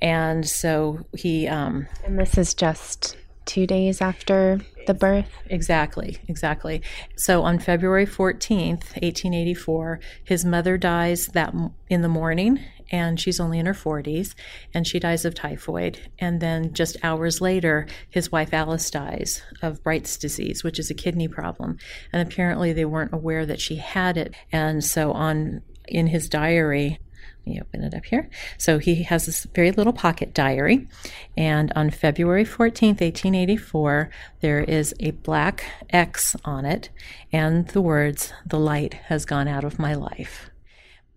And 0.00 0.48
so 0.48 1.04
he. 1.16 1.48
Um, 1.48 1.86
and 2.04 2.18
this 2.18 2.38
is 2.38 2.54
just 2.54 3.16
two 3.48 3.66
days 3.66 4.00
after 4.00 4.60
the 4.86 4.94
birth? 4.94 5.30
Exactly, 5.46 6.18
exactly. 6.28 6.82
So 7.16 7.42
on 7.42 7.58
February 7.58 8.06
14th, 8.06 8.94
1884, 8.94 9.98
his 10.22 10.44
mother 10.44 10.76
dies 10.76 11.26
that 11.28 11.54
in 11.88 12.02
the 12.02 12.08
morning 12.08 12.60
and 12.90 13.18
she's 13.20 13.40
only 13.40 13.58
in 13.58 13.66
her 13.66 13.74
40s 13.74 14.34
and 14.72 14.86
she 14.86 14.98
dies 14.98 15.24
of 15.24 15.34
typhoid 15.34 16.10
and 16.18 16.40
then 16.40 16.72
just 16.72 16.96
hours 17.02 17.40
later 17.40 17.86
his 18.08 18.32
wife 18.32 18.54
Alice 18.54 18.90
dies 18.90 19.42
of 19.60 19.82
Bright's 19.82 20.16
disease 20.16 20.64
which 20.64 20.78
is 20.78 20.90
a 20.90 20.94
kidney 20.94 21.28
problem 21.28 21.76
and 22.14 22.26
apparently 22.26 22.72
they 22.72 22.86
weren't 22.86 23.12
aware 23.12 23.44
that 23.44 23.60
she 23.60 23.76
had 23.76 24.16
it 24.16 24.34
and 24.52 24.82
so 24.82 25.12
on 25.12 25.60
in 25.86 26.06
his 26.06 26.30
diary 26.30 26.98
me 27.46 27.60
open 27.60 27.82
it 27.82 27.94
up 27.94 28.04
here. 28.04 28.28
So 28.56 28.78
he 28.78 29.02
has 29.04 29.26
this 29.26 29.46
very 29.54 29.70
little 29.72 29.92
pocket 29.92 30.34
diary. 30.34 30.88
And 31.36 31.72
on 31.74 31.90
February 31.90 32.44
14th, 32.44 33.00
1884, 33.00 34.10
there 34.40 34.60
is 34.60 34.94
a 35.00 35.12
black 35.12 35.64
X 35.90 36.36
on 36.44 36.64
it 36.64 36.90
and 37.32 37.68
the 37.68 37.80
words, 37.80 38.32
The 38.46 38.58
light 38.58 38.94
has 38.94 39.24
gone 39.24 39.48
out 39.48 39.64
of 39.64 39.78
my 39.78 39.94
life. 39.94 40.50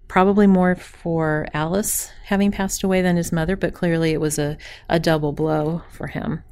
Probably 0.07 0.45
more 0.45 0.75
for 0.75 1.47
Alice 1.53 2.11
having 2.25 2.51
passed 2.51 2.83
away 2.83 3.01
than 3.01 3.15
his 3.15 3.31
mother, 3.31 3.55
but 3.55 3.73
clearly 3.73 4.11
it 4.11 4.19
was 4.19 4.37
a, 4.37 4.57
a 4.89 4.99
double 4.99 5.31
blow 5.31 5.83
for 5.89 6.07
him. 6.07 6.43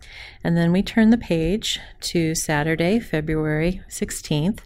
And 0.45 0.55
then 0.55 0.71
we 0.71 0.81
turn 0.81 1.09
the 1.09 1.17
page 1.17 1.77
to 2.01 2.35
Saturday, 2.35 3.01
February 3.01 3.81
16th, 3.89 4.59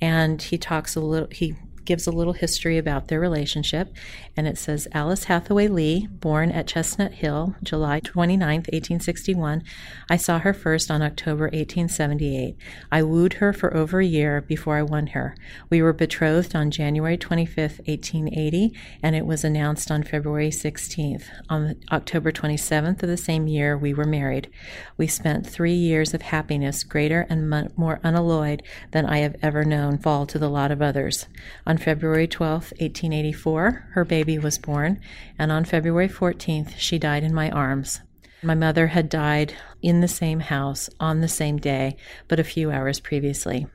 and 0.00 0.42
he 0.42 0.58
talks 0.58 0.96
a 0.96 1.00
little, 1.00 1.28
he 1.30 1.54
gives 1.84 2.06
a 2.06 2.12
little 2.12 2.32
history 2.32 2.78
about 2.78 3.08
their 3.08 3.20
relationship, 3.20 3.94
and 4.36 4.46
it 4.46 4.58
says 4.58 4.88
Alice 4.92 5.24
Hathaway 5.24 5.68
Lee, 5.68 6.06
born 6.06 6.50
at 6.50 6.66
Chestnut 6.66 7.12
Hill, 7.12 7.56
July 7.62 8.00
29, 8.00 8.40
1861. 8.40 9.62
I 10.08 10.16
saw 10.16 10.38
her 10.38 10.54
first 10.54 10.90
on 10.90 11.02
October 11.02 11.44
1878. 11.44 12.56
I 12.90 13.02
wooed 13.02 13.34
her 13.34 13.52
for 13.52 13.76
over 13.76 14.00
a 14.00 14.06
year 14.06 14.40
before 14.40 14.76
I 14.76 14.82
won 14.82 15.08
her. 15.08 15.36
We 15.70 15.82
were 15.82 15.92
betrothed 15.92 16.54
on 16.54 16.70
January 16.70 17.16
25, 17.16 17.80
1880, 17.86 18.72
and 19.02 19.16
it 19.16 19.26
was 19.26 19.44
announced 19.44 19.90
on 19.90 20.02
February 20.02 20.50
16th. 20.50 21.24
On 21.48 21.76
October 21.90 22.32
27th 22.32 23.02
of 23.02 23.08
the 23.08 23.16
same 23.16 23.46
year, 23.46 23.76
we 23.76 23.92
were 23.92 24.04
married. 24.04 24.48
We 24.96 25.06
spent 25.06 25.46
three 25.46 25.74
years 25.74 26.14
of 26.14 26.22
happiness, 26.22 26.84
greater 26.84 27.26
and 27.28 27.50
more 27.76 28.00
unalloyed 28.02 28.62
than 28.92 29.06
I 29.06 29.18
have 29.18 29.36
ever 29.42 29.64
known 29.64 29.98
fall 29.98 30.26
to 30.26 30.38
the 30.38 30.48
lot 30.48 30.70
of 30.70 30.82
others. 30.82 31.26
On 31.66 31.71
February 31.78 32.26
12, 32.26 32.72
1884, 32.78 33.90
her 33.92 34.04
baby 34.04 34.38
was 34.38 34.58
born, 34.58 35.00
and 35.38 35.52
on 35.52 35.64
February 35.64 36.08
14th, 36.08 36.74
she 36.76 36.98
died 36.98 37.22
in 37.22 37.34
my 37.34 37.50
arms. 37.50 38.00
My 38.42 38.54
mother 38.54 38.88
had 38.88 39.08
died 39.08 39.54
in 39.80 40.00
the 40.00 40.08
same 40.08 40.40
house 40.40 40.90
on 40.98 41.20
the 41.20 41.28
same 41.28 41.58
day, 41.58 41.96
but 42.26 42.40
a 42.40 42.44
few 42.44 42.72
hours 42.72 42.98
previously. 42.98 43.66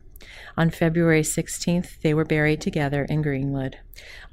On 0.58 0.70
February 0.70 1.22
16th, 1.22 2.02
they 2.02 2.14
were 2.14 2.26
buried 2.26 2.60
together 2.60 3.06
in 3.06 3.22
Greenwood. 3.22 3.78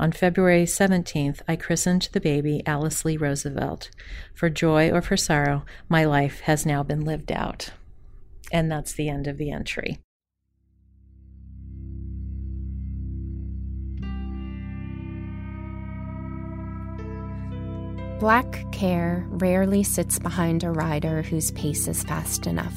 On 0.01 0.11
February 0.11 0.65
17th, 0.65 1.43
I 1.47 1.55
christened 1.55 2.09
the 2.13 2.21
baby 2.21 2.63
Alice 2.67 3.05
Lee 3.05 3.17
Roosevelt. 3.17 3.91
For 4.35 4.51
joy 4.51 4.91
or 4.91 5.03
for 5.03 5.17
sorrow, 5.17 5.65
my 5.89 6.05
life 6.05 6.41
has 6.41 6.67
now 6.67 6.83
been 6.83 7.05
lived 7.05 7.31
out. 7.31 7.71
And 8.51 8.71
that's 8.71 8.93
the 8.93 9.09
end 9.09 9.27
of 9.27 9.39
the 9.39 9.51
entry. 9.51 9.99
Black 18.25 18.65
care 18.73 19.27
rarely 19.29 19.83
sits 19.83 20.19
behind 20.19 20.65
a 20.65 20.71
rider 20.71 21.21
whose 21.21 21.51
pace 21.51 21.87
is 21.87 22.03
fast 22.05 22.47
enough. 22.47 22.75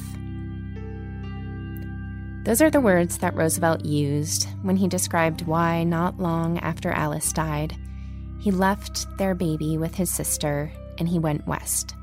Those 2.44 2.60
are 2.60 2.68
the 2.68 2.82
words 2.82 3.16
that 3.16 3.34
Roosevelt 3.34 3.82
used 3.82 4.46
when 4.60 4.76
he 4.76 4.86
described 4.86 5.46
why, 5.46 5.84
not 5.84 6.20
long 6.20 6.58
after 6.58 6.90
Alice 6.90 7.32
died, 7.32 7.74
he 8.38 8.50
left 8.50 9.06
their 9.16 9.34
baby 9.34 9.78
with 9.78 9.94
his 9.94 10.10
sister 10.10 10.70
and 10.98 11.08
he 11.08 11.18
went 11.18 11.46
west. 11.46 11.94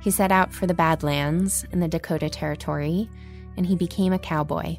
He 0.00 0.10
set 0.10 0.32
out 0.32 0.50
for 0.50 0.66
the 0.66 0.72
Badlands 0.72 1.66
in 1.72 1.80
the 1.80 1.88
Dakota 1.88 2.30
Territory 2.30 3.10
and 3.58 3.66
he 3.66 3.76
became 3.76 4.14
a 4.14 4.18
cowboy. 4.18 4.78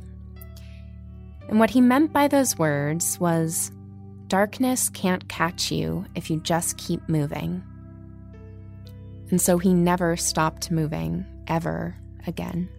And 1.48 1.60
what 1.60 1.70
he 1.70 1.80
meant 1.80 2.12
by 2.12 2.28
those 2.28 2.58
words 2.58 3.20
was 3.20 3.72
Darkness 4.32 4.88
can't 4.88 5.28
catch 5.28 5.74
you 5.74 6.06
if 6.16 6.30
you 6.30 6.40
just 6.40 6.78
keep 6.78 7.10
moving. 7.10 7.62
And 9.30 9.42
so 9.42 9.58
he 9.58 9.74
never 9.74 10.16
stopped 10.16 10.72
moving, 10.72 11.26
ever 11.48 11.98
again. 12.26 12.70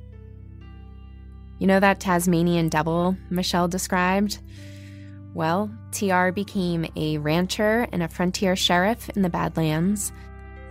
You 1.59 1.67
know 1.67 1.79
that 1.79 2.01
Tasmanian 2.01 2.71
devil 2.71 3.19
Michelle 3.29 3.69
described? 3.69 4.39
Well, 5.35 5.71
TR 5.91 6.31
became 6.31 6.87
a 6.97 7.19
rancher 7.19 7.87
and 7.93 8.03
a 8.03 8.09
frontier 8.09 8.57
sheriff 8.57 9.11
in 9.11 9.21
the 9.21 9.29
Badlands. 9.29 10.11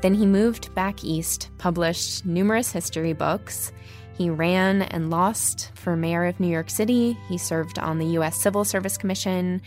Then 0.01 0.15
he 0.15 0.25
moved 0.25 0.73
back 0.73 1.03
east, 1.03 1.51
published 1.59 2.25
numerous 2.25 2.71
history 2.71 3.13
books. 3.13 3.71
He 4.17 4.31
ran 4.31 4.81
and 4.81 5.11
lost 5.11 5.69
for 5.75 5.95
mayor 5.95 6.25
of 6.25 6.39
New 6.39 6.47
York 6.47 6.71
City. 6.71 7.15
He 7.29 7.37
served 7.37 7.77
on 7.77 7.99
the 7.99 8.07
U.S. 8.07 8.41
Civil 8.41 8.65
Service 8.65 8.97
Commission 8.97 9.61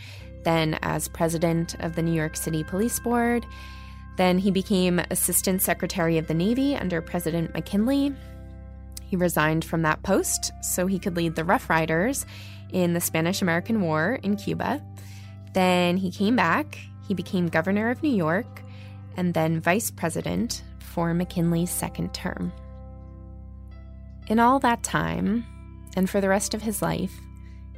then 0.45 0.79
as 0.81 1.09
president 1.09 1.75
of 1.81 1.95
the 1.95 2.01
New 2.01 2.13
York 2.13 2.37
City 2.37 2.63
Police 2.63 2.99
Board. 2.99 3.45
Then 4.15 4.37
he 4.37 4.49
became 4.49 4.99
Assistant 5.11 5.61
Secretary 5.61 6.17
of 6.17 6.27
the 6.27 6.33
Navy 6.33 6.75
under 6.75 7.01
President 7.01 7.53
McKinley. 7.53 8.15
He 9.03 9.17
resigned 9.17 9.65
from 9.65 9.81
that 9.81 10.01
post 10.03 10.53
so 10.61 10.87
he 10.87 10.99
could 10.99 11.17
lead 11.17 11.35
the 11.35 11.43
Rough 11.43 11.69
Riders 11.69 12.25
in 12.71 12.93
the 12.93 13.01
Spanish 13.01 13.41
American 13.41 13.81
War 13.81 14.19
in 14.23 14.37
Cuba. 14.37 14.81
Then 15.53 15.97
he 15.97 16.11
came 16.11 16.35
back, 16.35 16.77
he 17.07 17.13
became 17.13 17.47
governor 17.47 17.89
of 17.89 18.01
New 18.01 18.15
York, 18.15 18.63
and 19.17 19.33
then 19.33 19.59
vice 19.59 19.91
president 19.91 20.63
for 20.79 21.13
McKinley's 21.13 21.71
second 21.71 22.13
term. 22.13 22.53
In 24.27 24.39
all 24.39 24.59
that 24.59 24.83
time, 24.83 25.45
and 25.95 26.09
for 26.09 26.19
the 26.19 26.29
rest 26.29 26.53
of 26.53 26.61
his 26.61 26.81
life, 26.81 27.13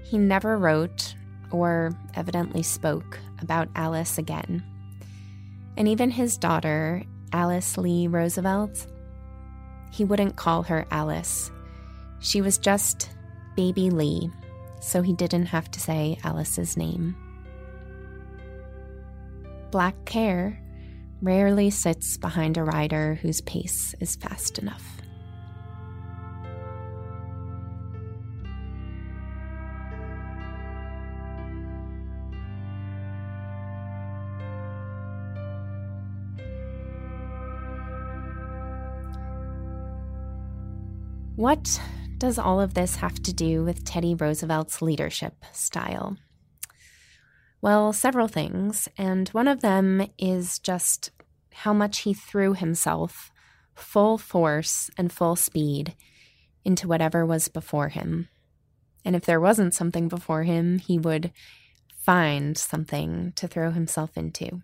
he 0.03 0.17
never 0.17 0.57
wrote 0.57 1.15
or 1.51 1.92
evidently 2.16 2.63
spoke 2.63 3.20
about 3.42 3.70
Alice 3.75 4.18
again. 4.18 4.63
And 5.75 5.88
even 5.88 6.10
his 6.10 6.38
daughter, 6.38 7.04
Alice 7.32 7.77
Lee 7.77 8.08
Roosevelt, 8.08 8.88
he 9.92 10.04
wouldn't 10.04 10.36
call 10.36 10.63
her 10.63 10.86
Alice. 10.92 11.51
She 12.20 12.42
was 12.42 12.58
just 12.58 13.10
Baby 13.56 13.89
Lee, 13.89 14.32
so 14.82 15.01
he 15.01 15.13
didn't 15.13 15.48
have 15.48 15.70
to 15.72 15.80
say 15.80 16.18
Alice's 16.24 16.77
name. 16.77 17.16
Black 19.72 20.06
care 20.06 20.62
rarely 21.22 21.70
sits 21.70 22.18
behind 22.18 22.58
a 22.58 22.63
rider 22.63 23.16
whose 23.16 23.42
pace 23.42 23.96
is 24.00 24.16
fast 24.16 24.60
enough. 24.60 25.01
What 41.48 41.80
does 42.18 42.38
all 42.38 42.60
of 42.60 42.74
this 42.74 42.98
have 42.98 43.24
to 43.24 43.32
do 43.32 43.63
with 43.63 43.86
Teddy 43.86 44.13
Roosevelt's 44.13 44.82
leadership 44.82 45.46
style? 45.54 46.18
Well, 47.62 47.94
several 47.94 48.27
things, 48.27 48.89
and 48.98 49.30
one 49.30 49.48
of 49.48 49.62
them 49.62 50.06
is 50.18 50.60
just 50.60 51.12
how 51.54 51.72
much 51.72 52.00
he 52.00 52.13
threw 52.13 52.54
himself, 52.54 53.32
full 53.75 54.18
force 54.18 54.89
and 54.98 55.10
full 55.10 55.38
speed, 55.38 55.96
into 56.66 56.86
whatever 56.86 57.25
was 57.25 57.48
before 57.48 57.88
him. 57.88 58.27
And 59.06 59.16
if 59.16 59.24
there 59.24 59.39
wasn't 59.39 59.74
something 59.74 60.10
before 60.10 60.44
him, 60.44 60.80
he 60.80 61.00
would 61.00 61.32
find 61.98 62.58
something 62.58 63.32
to 63.38 63.48
throw 63.48 63.72
himself 63.72 64.18
into. 64.18 64.63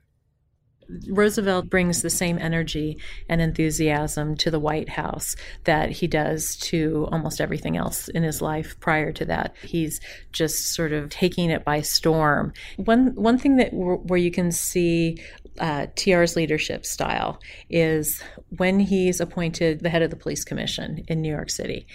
Roosevelt 1.07 1.69
brings 1.69 2.01
the 2.01 2.09
same 2.09 2.37
energy 2.37 2.97
and 3.29 3.41
enthusiasm 3.41 4.35
to 4.37 4.51
the 4.51 4.59
White 4.59 4.89
House 4.89 5.35
that 5.63 5.91
he 5.91 6.07
does 6.07 6.55
to 6.57 7.07
almost 7.11 7.41
everything 7.41 7.77
else 7.77 8.07
in 8.07 8.23
his 8.23 8.41
life 8.41 8.79
prior 8.79 9.11
to 9.13 9.25
that. 9.25 9.55
He's 9.61 9.99
just 10.31 10.73
sort 10.73 10.91
of 10.93 11.09
taking 11.09 11.49
it 11.49 11.63
by 11.63 11.81
storm. 11.81 12.53
One 12.77 13.15
one 13.15 13.37
thing 13.37 13.57
that 13.57 13.73
where 13.73 14.19
you 14.19 14.31
can 14.31 14.51
see 14.51 15.21
uh, 15.59 15.87
TR's 15.95 16.35
leadership 16.35 16.85
style 16.85 17.39
is 17.69 18.21
when 18.57 18.79
he's 18.79 19.19
appointed 19.19 19.81
the 19.81 19.89
head 19.89 20.01
of 20.01 20.09
the 20.09 20.15
police 20.15 20.43
commission 20.43 21.03
in 21.07 21.21
New 21.21 21.31
York 21.31 21.49
City. 21.49 21.85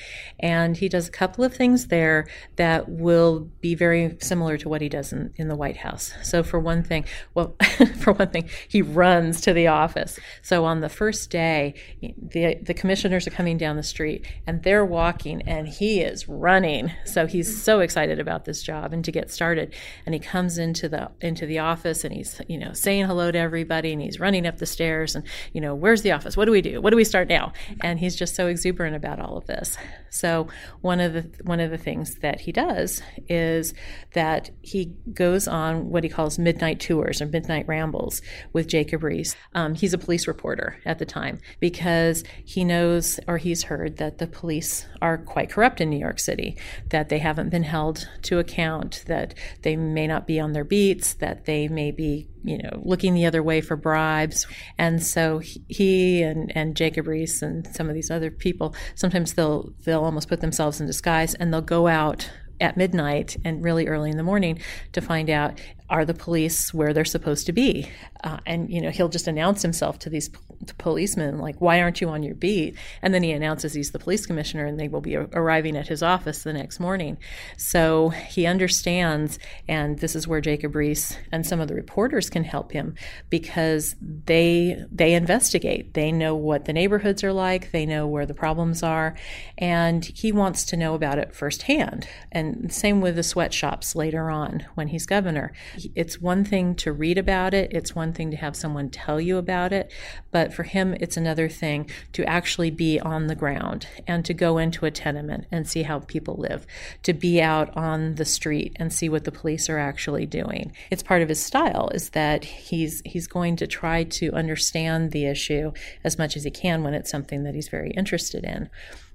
And 0.41 0.77
he 0.77 0.89
does 0.89 1.09
a 1.09 1.11
couple 1.11 1.45
of 1.45 1.55
things 1.55 1.89
there 1.89 2.29
that 2.57 2.89
will 2.89 3.51
be 3.61 3.75
very 3.75 4.17
similar 4.21 4.57
to 4.59 4.69
what 4.69 4.81
he 4.81 4.89
does 4.89 5.13
in, 5.13 5.33
in 5.37 5.49
the 5.49 5.57
White 5.57 5.77
House. 5.77 6.13
So, 6.23 6.43
for 6.43 6.61
one 6.61 6.83
thing, 6.83 7.05
well, 7.35 7.57
for 8.01 8.13
one 8.13 8.31
thing, 8.31 8.49
he 8.69 8.83
runs 8.83 9.41
to 9.43 9.53
the 9.53 9.67
office. 9.67 10.19
So, 10.43 10.65
on 10.65 10.81
the 10.81 10.89
first 10.89 11.31
day, 11.31 11.75
the, 12.01 12.59
the 12.63 12.75
commissioners 12.75 13.27
are 13.27 13.31
coming 13.31 13.59
down 13.59 13.77
the 13.77 13.83
street 13.83 14.27
and 14.47 14.63
they're 14.63 14.85
walking 14.85 15.43
and 15.43 15.69
he 15.69 16.01
is 16.01 16.29
running. 16.29 16.93
So, 17.05 17.27
he's 17.27 17.61
so 17.63 17.81
excited 17.81 18.21
about 18.21 18.45
this 18.45 18.63
job 18.63 18.93
and 18.93 19.05
to 19.05 19.13
get 19.13 19.31
started. 19.31 19.75
And 20.07 20.15
he 20.15 20.21
comes 20.21 20.59
into 20.59 20.89
the 20.89 21.11
into 21.21 21.47
the 21.47 21.59
office 21.59 22.05
and 22.05 22.15
he's, 22.15 22.41
you 22.49 22.59
know, 22.59 22.73
saying 22.73 23.07
hello 23.07 23.31
to 23.31 23.39
everybody 23.49 23.93
and 23.93 24.03
he's 24.03 24.21
running 24.21 24.47
up 24.47 24.59
the 24.59 24.67
stairs 24.67 25.15
and, 25.15 25.25
you 25.55 25.61
know, 25.61 25.75
where's 25.75 26.03
the 26.03 26.13
office? 26.13 26.37
What 26.37 26.45
do 26.45 26.53
we 26.53 26.61
do? 26.61 26.81
What 26.83 26.91
do 26.91 26.97
we 26.97 27.05
start 27.05 27.29
now? 27.29 27.53
And 27.81 27.99
he's 27.99 28.15
just 28.15 28.35
so 28.35 28.47
exuberant 28.47 28.95
about 28.95 29.19
all 29.21 29.39
of 29.39 29.47
this. 29.47 29.77
So 30.11 30.49
one 30.83 31.01
of 31.01 31.15
the 31.15 31.31
one 31.45 31.61
of 31.61 31.71
the 31.71 31.79
things 31.79 32.17
that 32.17 32.41
he 32.41 32.53
does 32.53 33.03
is 33.29 33.75
that 34.15 34.51
he 34.63 34.93
goes 35.13 35.49
on 35.49 35.91
what 35.91 36.05
he 36.05 36.11
calls 36.11 36.39
midnight 36.39 36.81
tours 36.81 37.21
or 37.23 37.27
midnight 37.27 37.67
rambles 37.67 38.21
with 38.53 38.69
Jacob 38.69 39.03
Riis. 39.03 39.35
Um, 39.55 39.75
he's 39.75 39.95
a 39.95 39.99
police 39.99 40.27
reporter 40.29 40.79
at 40.85 40.99
the 40.99 41.07
time 41.07 41.39
because 41.61 42.25
he 42.45 42.65
knows 42.65 43.19
or 43.27 43.39
he's 43.39 43.65
heard 43.65 43.97
that 43.97 44.19
the 44.19 44.27
police 44.27 44.87
are 45.01 45.19
quite 45.19 45.51
corrupt 45.51 45.81
in 45.81 45.91
New 45.91 45.99
York 45.99 46.19
City, 46.19 46.57
that 46.91 47.09
they 47.09 47.19
haven't 47.19 47.51
been 47.51 47.65
held 47.65 48.09
to 48.23 48.39
account, 48.39 49.05
that 49.07 49.35
they 49.63 49.77
may 49.77 50.07
not 50.07 50.27
be 50.27 50.39
on 50.41 50.53
their 50.53 50.65
beats, 50.65 51.15
that 51.15 51.45
they 51.47 51.69
may 51.69 51.91
be 51.91 52.29
you 52.45 52.59
know, 52.59 52.81
looking 52.83 53.15
the 53.15 53.27
other 53.27 53.38
way 53.43 53.61
for 53.61 53.77
bribes. 53.77 54.47
And 54.77 55.03
so 55.03 55.39
he 55.39 56.23
and, 56.23 56.55
and 56.57 56.77
Jacob 56.77 57.07
Riis 57.07 57.43
and 57.43 57.67
some 57.75 57.89
of 57.89 57.95
these 57.95 58.11
other 58.11 58.31
people, 58.31 58.75
sometimes 58.95 59.35
they'll 59.35 59.73
they'll 59.85 60.05
almost 60.05 60.29
put 60.29 60.41
themselves 60.41 60.81
in 60.81 60.87
disguise 60.87 61.35
and 61.35 61.53
they'll 61.53 61.61
go 61.61 61.87
out 61.87 62.31
at 62.61 62.77
midnight 62.77 63.37
and 63.45 63.63
really 63.63 63.87
early 63.87 64.11
in 64.11 64.17
the 64.17 64.23
morning 64.23 64.59
to 64.93 65.01
find 65.01 65.31
out 65.31 65.61
are 65.91 66.05
the 66.05 66.15
police 66.15 66.73
where 66.75 66.93
they're 66.93 67.05
supposed 67.05 67.47
to 67.47 67.53
be. 67.53 67.89
Uh, 68.25 68.39
and 68.47 68.71
you 68.71 68.81
know 68.81 68.91
he'll 68.91 69.09
just 69.09 69.29
announce 69.29 69.63
himself 69.63 69.99
to 70.01 70.11
these 70.11 70.29
policemen 70.77 71.39
like 71.39 71.61
why 71.61 71.81
aren't 71.81 72.01
you 72.01 72.09
on 72.09 72.23
your 72.23 72.35
beat? 72.35 72.77
And 73.01 73.15
then 73.15 73.23
he 73.23 73.33
announces 73.33 73.75
he's 73.75 73.93
the 73.93 73.99
police 73.99 74.27
commissioner 74.27 74.67
and 74.67 74.79
they 74.79 74.89
will 74.89 75.01
be 75.01 75.17
arriving 75.17 75.77
at 75.77 75.89
his 75.89 76.03
office 76.03 76.43
the 76.43 76.53
next 76.53 76.81
morning. 76.81 77.17
So 77.57 78.09
he 78.09 78.47
understands 78.47 79.39
and 79.69 79.99
this 80.01 80.17
is 80.17 80.27
where 80.27 80.41
jacob 80.41 80.73
riis 80.73 81.17
and 81.31 81.47
some 81.47 81.61
of 81.61 81.69
the 81.69 81.75
reporters 81.75 82.29
can 82.29 82.45
help 82.45 82.73
him 82.73 82.95
because 83.31 83.95
they 84.01 84.83
they 84.91 85.15
investigate. 85.15 85.95
They 85.95 86.11
know 86.11 86.35
what 86.35 86.65
the 86.65 86.73
neighborhoods 86.73 87.23
are 87.23 87.33
like. 87.33 87.71
They 87.71 87.87
know 87.87 88.07
where 88.07 88.27
the 88.27 88.35
problems 88.35 88.83
are. 88.83 89.15
And 89.57 90.05
he 90.05 90.33
wants 90.33 90.65
to 90.67 90.77
know 90.77 90.95
about 90.95 91.19
it 91.19 91.35
firsthand. 91.35 92.09
And 92.33 92.73
same 92.73 93.01
with 93.01 93.17
the 93.17 93.23
sweatshops 93.23 93.95
later 93.95 94.31
on 94.31 94.67
when 94.75 94.89
he's 94.89 95.07
governor 95.07 95.53
it's 95.95 96.21
one 96.21 96.45
thing 96.45 96.75
to 96.77 96.93
read 96.93 97.19
about 97.19 97.55
it 97.55 97.69
it's 97.73 97.95
one 97.95 98.13
thing 98.13 98.31
to 98.31 98.37
have 98.37 98.57
someone 98.57 98.91
tell 98.91 99.21
you 99.21 99.39
about 99.39 99.73
it, 99.73 99.93
but 100.31 100.53
for 100.53 100.65
him, 100.65 100.95
it's 101.01 101.17
another 101.17 101.49
thing 101.49 101.89
to 102.13 102.25
actually 102.25 102.71
be 102.71 103.01
on 103.01 103.27
the 103.27 103.35
ground 103.35 103.87
and 104.07 104.25
to 104.25 104.35
go 104.35 104.59
into 104.59 104.85
a 104.87 104.91
tenement 104.91 105.47
and 105.51 105.69
see 105.69 105.83
how 105.83 106.01
people 106.01 106.37
live, 106.37 106.67
to 107.03 107.13
be 107.13 107.41
out 107.41 107.75
on 107.77 108.17
the 108.17 108.25
street 108.25 108.77
and 108.77 108.93
see 108.93 109.09
what 109.09 109.25
the 109.25 109.33
police 109.33 109.69
are 109.69 109.79
actually 109.79 110.27
doing. 110.27 110.73
It's 110.91 111.03
part 111.03 111.23
of 111.23 111.29
his 111.29 111.43
style 111.43 111.91
is 111.95 112.11
that 112.11 112.45
he's 112.45 113.03
he's 113.05 113.27
going 113.27 113.57
to 113.57 113.67
try 113.67 114.05
to 114.05 114.33
understand 114.33 115.13
the 115.13 115.27
issue 115.27 115.73
as 116.05 116.19
much 116.19 116.37
as 116.37 116.45
he 116.45 116.51
can 116.51 116.83
when 116.83 116.95
it's 116.95 117.11
something 117.11 117.45
that 117.45 117.55
he's 117.55 117.69
very 117.69 117.91
interested 117.91 118.45
in 118.45 118.71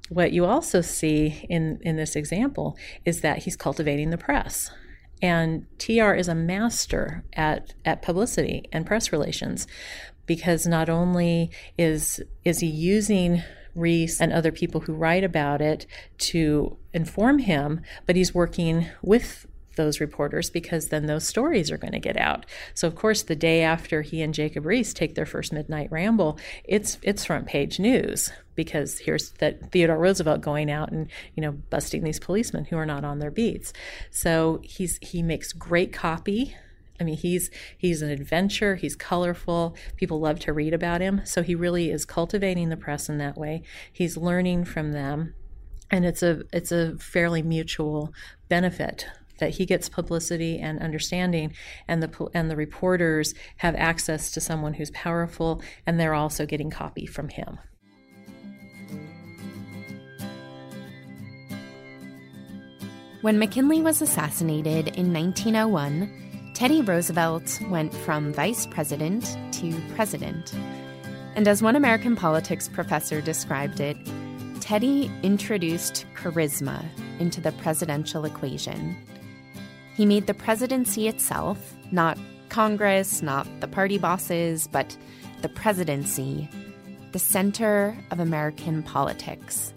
what 0.10 0.34
you 0.34 0.46
also 0.46 0.82
see 0.82 1.46
in, 1.50 1.80
in 1.82 1.96
this 1.96 2.16
example 2.16 2.78
is 3.06 3.22
that 3.22 3.40
he's 3.40 3.56
cultivating 3.56 4.10
the 4.10 4.18
press. 4.18 4.70
And 5.24 5.66
TR 5.80 6.14
is 6.14 6.28
a 6.28 6.36
master 6.36 7.24
at, 7.32 7.74
at 7.86 8.02
publicity 8.02 8.68
and 8.74 8.86
press 8.86 9.14
relations 9.14 9.66
because 10.26 10.68
not 10.68 10.90
only 10.90 11.50
is 11.78 12.22
is 12.44 12.60
he 12.60 12.68
using 12.68 13.42
Riis 13.76 14.20
and 14.20 14.34
other 14.34 14.52
people 14.52 14.82
who 14.82 14.94
write 14.94 15.24
about 15.24 15.62
it 15.62 15.88
to 16.18 16.78
inform 16.94 17.40
him, 17.40 17.82
but 18.06 18.18
he's 18.18 18.36
working 18.36 18.88
with 19.02 19.48
those 19.76 20.00
reporters 20.00 20.50
because 20.50 20.88
then 20.88 21.06
those 21.06 21.28
stories 21.28 21.72
are 21.72 21.78
going 21.78 21.94
to 21.94 22.00
get 22.00 22.18
out. 22.18 22.46
So 22.74 22.88
of 22.88 22.96
course 22.96 23.24
the 23.24 23.36
day 23.36 23.62
after 23.62 24.02
he 24.02 24.22
and 24.22 24.34
Jacob 24.34 24.66
Riis 24.66 24.94
take 24.94 25.16
their 25.16 25.26
first 25.26 25.54
midnight 25.54 25.92
ramble, 25.92 26.40
it's 26.64 26.98
it's 27.02 27.26
front 27.26 27.48
page 27.48 27.80
news 27.80 28.32
because 28.56 29.00
here's 29.00 29.32
that 29.34 29.72
Theodore 29.72 29.98
Roosevelt 29.98 30.42
going 30.42 30.70
out 30.72 30.92
and 30.92 31.10
you 31.36 31.42
know 31.42 31.52
busting 31.52 32.04
these 32.04 32.20
policemen 32.20 32.66
who 32.66 32.78
are 32.78 32.86
not 32.86 33.04
on 33.04 33.20
their 33.20 33.32
beats. 33.32 33.74
So 34.12 34.62
he's 34.64 34.98
he 35.02 35.22
makes 35.24 35.54
great 35.54 35.94
copy. 35.94 36.56
I 37.00 37.04
mean, 37.04 37.18
he's 37.18 37.50
he's 37.78 38.02
an 38.02 38.10
adventure. 38.10 38.76
He's 38.76 38.96
colorful. 38.96 39.76
People 39.98 40.20
love 40.20 40.40
to 40.42 40.54
read 40.54 40.74
about 40.74 41.02
him. 41.02 41.22
So 41.26 41.42
he 41.42 41.56
really 41.56 41.90
is 41.90 42.06
cultivating 42.06 42.70
the 42.70 42.78
press 42.78 43.10
in 43.10 43.18
that 43.18 43.38
way. 43.38 43.64
He's 43.92 44.16
learning 44.16 44.66
from 44.66 44.92
them, 44.92 45.34
and 45.90 46.06
it's 46.06 46.24
a 46.24 46.44
it's 46.54 46.72
a 46.72 46.98
fairly 46.98 47.42
mutual 47.42 48.14
benefit 48.48 49.08
that 49.44 49.50
he 49.50 49.66
gets 49.66 49.90
publicity 49.90 50.58
and 50.58 50.80
understanding, 50.80 51.54
and 51.86 52.02
the 52.02 52.30
and 52.34 52.50
the 52.50 52.56
reporters 52.56 53.36
have 53.58 53.76
access 53.76 54.32
to 54.32 54.40
someone 54.40 54.74
who's 54.74 54.90
powerful, 54.92 55.62
and 55.86 56.00
they're 56.00 56.14
also 56.14 56.46
getting 56.46 56.70
copy 56.70 57.06
from 57.06 57.28
him. 57.28 57.60
When 63.20 63.38
McKinley 63.38 63.82
was 63.82 64.02
assassinated 64.02 64.88
in 64.96 65.12
1901, 65.12 66.54
Teddy 66.54 66.82
Roosevelt 66.82 67.60
went 67.70 67.94
from 67.94 68.32
vice 68.32 68.66
president 68.66 69.38
to 69.56 69.78
president. 69.94 70.54
And 71.36 71.50
as 71.50 71.62
one 71.62 71.76
American 71.76 72.16
politics 72.16 72.70
professor 72.70 73.20
described 73.20 73.82
it, 73.82 73.98
Teddy 74.62 75.12
introduced 75.22 76.06
charisma 76.16 76.86
into 77.20 77.42
the 77.42 77.52
presidential 77.54 78.24
equation. 78.24 78.96
He 79.96 80.06
made 80.06 80.28
the 80.28 80.34
presidency 80.34 81.08
itself, 81.08 81.76
not 81.92 82.18
Congress, 82.50 83.22
not 83.22 83.48
the 83.60 83.68
party 83.68 83.98
bosses, 83.98 84.68
but 84.68 84.98
the 85.42 85.50
presidency, 85.50 86.50
the 87.12 87.20
center 87.20 87.96
of 88.12 88.20
American 88.20 88.84
politics. 88.84 89.74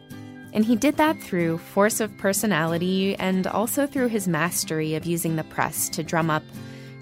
And 0.53 0.65
he 0.65 0.77
did 0.77 0.97
that 0.97 1.21
through 1.21 1.59
force 1.59 2.01
of 2.01 2.17
personality 2.17 3.15
and 3.17 3.47
also 3.47 3.87
through 3.87 4.09
his 4.09 4.27
mastery 4.27 4.95
of 4.95 5.05
using 5.05 5.37
the 5.37 5.45
press 5.45 5.89
to 5.91 6.03
drum 6.03 6.31
up 6.31 6.43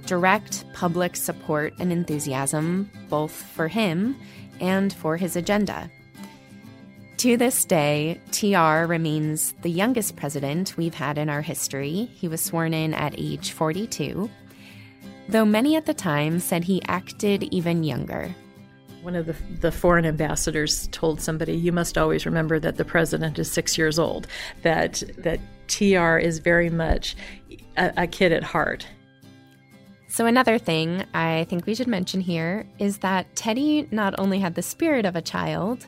direct 0.07 0.64
public 0.74 1.16
support 1.16 1.72
and 1.79 1.92
enthusiasm, 1.92 2.90
both 3.09 3.33
for 3.33 3.68
him 3.68 4.16
and 4.61 4.92
for 4.92 5.16
his 5.16 5.37
agenda. 5.37 5.90
To 7.18 7.37
this 7.37 7.64
day, 7.64 8.20
TR 8.33 8.87
remains 8.87 9.55
the 9.62 9.70
youngest 9.70 10.16
president 10.16 10.77
we've 10.77 10.94
had 10.94 11.16
in 11.16 11.29
our 11.31 11.42
history. 11.42 12.11
He 12.12 12.29
was 12.29 12.40
sworn 12.40 12.74
in 12.74 12.92
at 12.92 13.14
age 13.16 13.53
42, 13.53 14.29
though 15.29 15.44
many 15.44 15.77
at 15.77 15.87
the 15.87 15.94
time 15.94 16.38
said 16.38 16.64
he 16.64 16.83
acted 16.83 17.44
even 17.44 17.85
younger. 17.85 18.35
One 19.03 19.14
of 19.14 19.27
the, 19.27 19.37
the 19.61 19.72
foreign 19.72 20.05
ambassadors 20.05 20.88
told 20.88 21.20
somebody, 21.20 21.55
"You 21.55 21.72
must 21.72 21.96
always 21.96 22.27
remember 22.27 22.59
that 22.59 22.77
the 22.77 22.85
president 22.85 23.38
is 23.38 23.50
six 23.50 23.79
years 23.79 23.98
old. 23.98 24.27
That 24.62 25.03
that 25.18 25.40
TR 25.68 26.18
is 26.18 26.38
very 26.38 26.68
much 26.68 27.16
a, 27.77 27.92
a 27.96 28.07
kid 28.07 28.33
at 28.33 28.42
heart." 28.42 28.87
So, 30.09 30.27
another 30.27 30.59
thing 30.59 31.05
I 31.12 31.44
think 31.48 31.66
we 31.66 31.74
should 31.74 31.88
mention 31.88 32.20
here 32.20 32.66
is 32.79 32.98
that 32.98 33.35
Teddy 33.35 33.88
not 33.90 34.14
only 34.18 34.38
had 34.38 34.55
the 34.55 34.62
spirit 34.62 35.05
of 35.07 35.16
a 35.16 35.22
child, 35.22 35.87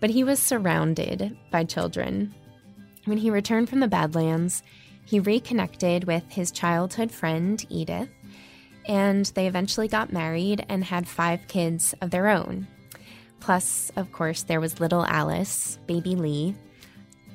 But 0.00 0.10
he 0.10 0.24
was 0.24 0.38
surrounded 0.38 1.36
by 1.50 1.64
children. 1.64 2.34
When 3.04 3.18
he 3.18 3.30
returned 3.30 3.68
from 3.68 3.80
the 3.80 3.88
Badlands, 3.88 4.62
he 5.04 5.20
reconnected 5.20 6.04
with 6.04 6.30
his 6.30 6.50
childhood 6.50 7.10
friend, 7.10 7.64
Edith, 7.68 8.10
and 8.86 9.26
they 9.34 9.46
eventually 9.46 9.88
got 9.88 10.12
married 10.12 10.64
and 10.68 10.84
had 10.84 11.08
five 11.08 11.40
kids 11.48 11.94
of 12.00 12.10
their 12.10 12.28
own. 12.28 12.66
Plus, 13.40 13.90
of 13.96 14.12
course, 14.12 14.42
there 14.42 14.60
was 14.60 14.80
little 14.80 15.04
Alice, 15.06 15.78
baby 15.86 16.14
Lee. 16.14 16.54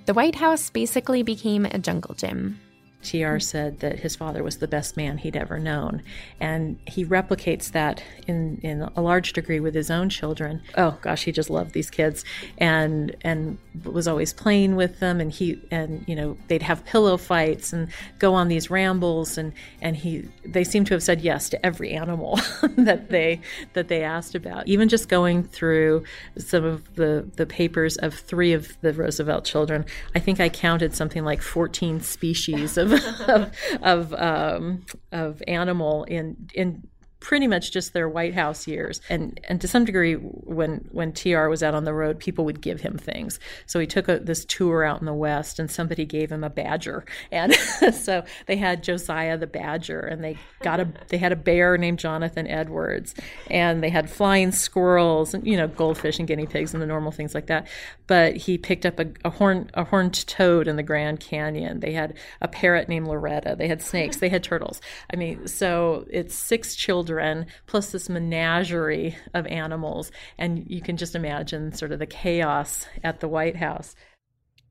The 0.05 0.13
White 0.13 0.35
House 0.35 0.69
basically 0.69 1.23
became 1.23 1.65
a 1.65 1.79
jungle 1.79 2.13
gym. 2.15 2.59
TR 3.03 3.39
said 3.39 3.79
that 3.79 3.99
his 3.99 4.15
father 4.15 4.43
was 4.43 4.57
the 4.57 4.67
best 4.67 4.97
man 4.97 5.17
he'd 5.17 5.35
ever 5.35 5.59
known. 5.59 6.01
And 6.39 6.79
he 6.87 7.05
replicates 7.05 7.71
that 7.71 8.03
in, 8.27 8.59
in 8.63 8.89
a 8.95 9.01
large 9.01 9.33
degree 9.33 9.59
with 9.59 9.75
his 9.75 9.91
own 9.91 10.09
children. 10.09 10.61
Oh 10.77 10.97
gosh, 11.01 11.23
he 11.23 11.31
just 11.31 11.49
loved 11.49 11.73
these 11.73 11.89
kids 11.89 12.23
and 12.57 13.15
and 13.21 13.57
was 13.83 14.07
always 14.07 14.33
playing 14.33 14.75
with 14.75 14.99
them 14.99 15.19
and 15.19 15.31
he 15.31 15.61
and 15.71 16.03
you 16.07 16.15
know, 16.15 16.37
they'd 16.47 16.61
have 16.61 16.85
pillow 16.85 17.17
fights 17.17 17.73
and 17.73 17.89
go 18.19 18.33
on 18.33 18.47
these 18.47 18.69
rambles 18.69 19.37
and 19.37 19.53
and 19.81 19.95
he 19.97 20.29
they 20.45 20.63
seem 20.63 20.85
to 20.85 20.93
have 20.93 21.03
said 21.03 21.21
yes 21.21 21.49
to 21.49 21.65
every 21.65 21.91
animal 21.91 22.35
that 22.77 23.09
they 23.09 23.41
that 23.73 23.87
they 23.87 24.03
asked 24.03 24.35
about. 24.35 24.67
Even 24.67 24.87
just 24.89 25.09
going 25.09 25.43
through 25.43 26.03
some 26.37 26.63
of 26.63 26.95
the 26.95 27.29
the 27.35 27.45
papers 27.45 27.97
of 27.97 28.13
three 28.13 28.53
of 28.53 28.79
the 28.81 28.93
Roosevelt 28.93 29.45
children, 29.45 29.85
I 30.15 30.19
think 30.19 30.39
I 30.39 30.49
counted 30.49 30.95
something 30.95 31.23
like 31.23 31.41
14 31.41 32.01
species 32.01 32.77
of 32.77 32.92
of 33.27 33.51
of, 33.81 34.13
um, 34.13 34.85
of 35.11 35.41
animal 35.47 36.03
in 36.05 36.49
in 36.53 36.87
pretty 37.23 37.47
much 37.47 37.71
just 37.71 37.93
their 37.93 38.09
White 38.09 38.33
House 38.33 38.67
years. 38.67 39.01
And 39.09 39.39
and 39.47 39.59
to 39.61 39.67
some 39.67 39.85
degree, 39.85 40.13
when 40.15 40.87
when 40.91 41.13
TR 41.13 41.47
was 41.47 41.63
out 41.63 41.73
on 41.73 41.85
the 41.85 41.93
road, 41.93 42.19
people 42.19 42.45
would 42.45 42.61
give 42.61 42.81
him 42.81 42.97
things. 42.97 43.39
So 43.65 43.79
he 43.79 43.87
took 43.87 44.09
a, 44.09 44.19
this 44.19 44.45
tour 44.45 44.83
out 44.83 44.99
in 44.99 45.05
the 45.05 45.13
West, 45.13 45.57
and 45.57 45.71
somebody 45.71 46.05
gave 46.05 46.31
him 46.31 46.43
a 46.43 46.49
badger, 46.49 47.05
and 47.31 47.53
so 47.93 48.23
they 48.45 48.57
had 48.57 48.83
Josiah 48.83 49.37
the 49.37 49.47
badger, 49.47 50.01
and 50.01 50.23
they 50.23 50.37
got 50.61 50.81
a 50.81 50.87
they 51.07 51.17
had 51.17 51.31
a 51.31 51.37
bear 51.37 51.77
named 51.77 51.97
Jonathan 51.97 52.45
Edwards, 52.45 53.15
and 53.49 53.81
they 53.81 53.89
had 53.89 54.09
flying 54.09 54.51
squirrels, 54.51 55.33
and 55.33 55.47
you 55.47 55.55
know 55.55 55.67
goldfish 55.67 56.19
and 56.19 56.27
guinea 56.27 56.45
pigs 56.45 56.73
and 56.73 56.83
the 56.83 56.87
normal 56.87 57.11
things 57.11 57.33
like 57.33 57.47
that. 57.47 57.67
But 58.05 58.35
he 58.35 58.57
picked 58.57 58.85
up 58.85 58.99
a, 58.99 59.07
a 59.23 59.29
horn 59.29 59.69
a 59.73 59.85
horned 59.85 60.27
toad 60.27 60.67
in 60.67 60.75
the 60.75 60.83
Grand 60.83 61.21
Canyon. 61.21 61.79
They 61.79 61.93
had 61.93 62.17
a 62.41 62.49
parrot 62.49 62.89
named 62.89 63.07
Loretta. 63.07 63.55
They 63.57 63.69
had 63.69 63.81
snakes. 63.81 64.17
They 64.17 64.29
had 64.29 64.43
turtles. 64.43 64.81
I 65.11 65.15
mean, 65.15 65.47
so 65.47 66.05
it's 66.09 66.35
six 66.35 66.75
children 66.75 67.12
children 67.13 67.45
plus 67.67 67.91
this 67.91 68.09
menagerie 68.09 69.15
of 69.33 69.45
animals. 69.47 70.11
And 70.37 70.63
you 70.67 70.81
can 70.81 70.97
just 70.97 71.15
imagine 71.15 71.73
sort 71.73 71.91
of 71.91 71.99
the 71.99 72.05
chaos 72.05 72.87
at 73.03 73.19
the 73.19 73.27
White 73.27 73.57
House. 73.57 73.95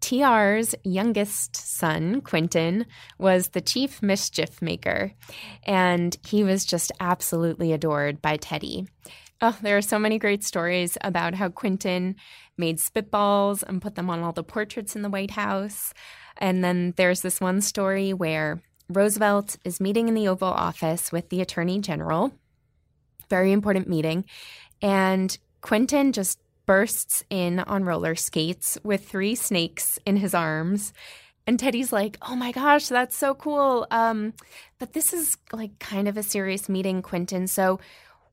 TR's 0.00 0.74
youngest 0.83 1.55
son, 1.55 2.20
Quentin, 2.22 2.87
was 3.18 3.50
the 3.50 3.61
chief 3.61 4.02
mischief 4.02 4.61
maker, 4.61 5.12
and 5.62 6.16
he 6.26 6.42
was 6.42 6.64
just 6.64 6.90
absolutely 6.98 7.72
adored 7.72 8.20
by 8.20 8.37
Teddy. 8.37 8.88
Oh, 9.40 9.57
there 9.62 9.76
are 9.76 9.83
so 9.83 10.00
many 10.00 10.18
great 10.18 10.42
stories 10.42 10.98
about 11.02 11.35
how 11.35 11.50
Quentin 11.50 12.16
made 12.59 12.78
spitballs 12.78 13.62
and 13.62 13.81
put 13.81 13.94
them 13.94 14.11
on 14.11 14.22
all 14.22 14.33
the 14.33 14.42
portraits 14.42 14.96
in 14.96 15.02
the 15.02 15.09
White 15.09 15.33
House. 15.33 15.94
And 16.38 16.64
then 16.64 16.94
there's 16.96 17.20
this 17.20 17.40
one 17.40 17.61
story 17.61 18.12
where 18.12 18.61
Roosevelt 18.92 19.57
is 19.64 19.81
meeting 19.81 20.09
in 20.09 20.14
the 20.14 20.28
Oval 20.28 20.48
Office 20.48 21.12
with 21.12 21.28
the 21.28 21.40
Attorney 21.40 21.81
General, 21.81 22.33
very 23.28 23.52
important 23.52 23.88
meeting. 23.88 24.24
And 24.81 25.37
Quentin 25.61 26.12
just 26.12 26.38
bursts 26.66 27.24
in 27.31 27.61
on 27.61 27.85
roller 27.85 28.14
skates 28.14 28.78
with 28.83 29.09
three 29.09 29.35
snakes 29.35 29.98
in 30.07 30.16
his 30.16 30.35
arms. 30.35 30.92
And 31.46 31.59
Teddy's 31.59 31.92
like, 31.92 32.18
"Oh 32.22 32.37
my 32.37 32.52
gosh, 32.52 32.87
that's 32.87 33.16
so 33.16 33.35
cool. 33.35 33.87
Um, 33.90 34.35
but 34.78 34.92
this 34.92 35.12
is 35.12 35.37
like 35.52 35.78
kind 35.78 36.07
of 36.07 36.16
a 36.16 36.22
serious 36.22 36.68
meeting, 36.68 37.02
Quentin. 37.02 37.46
So 37.46 37.81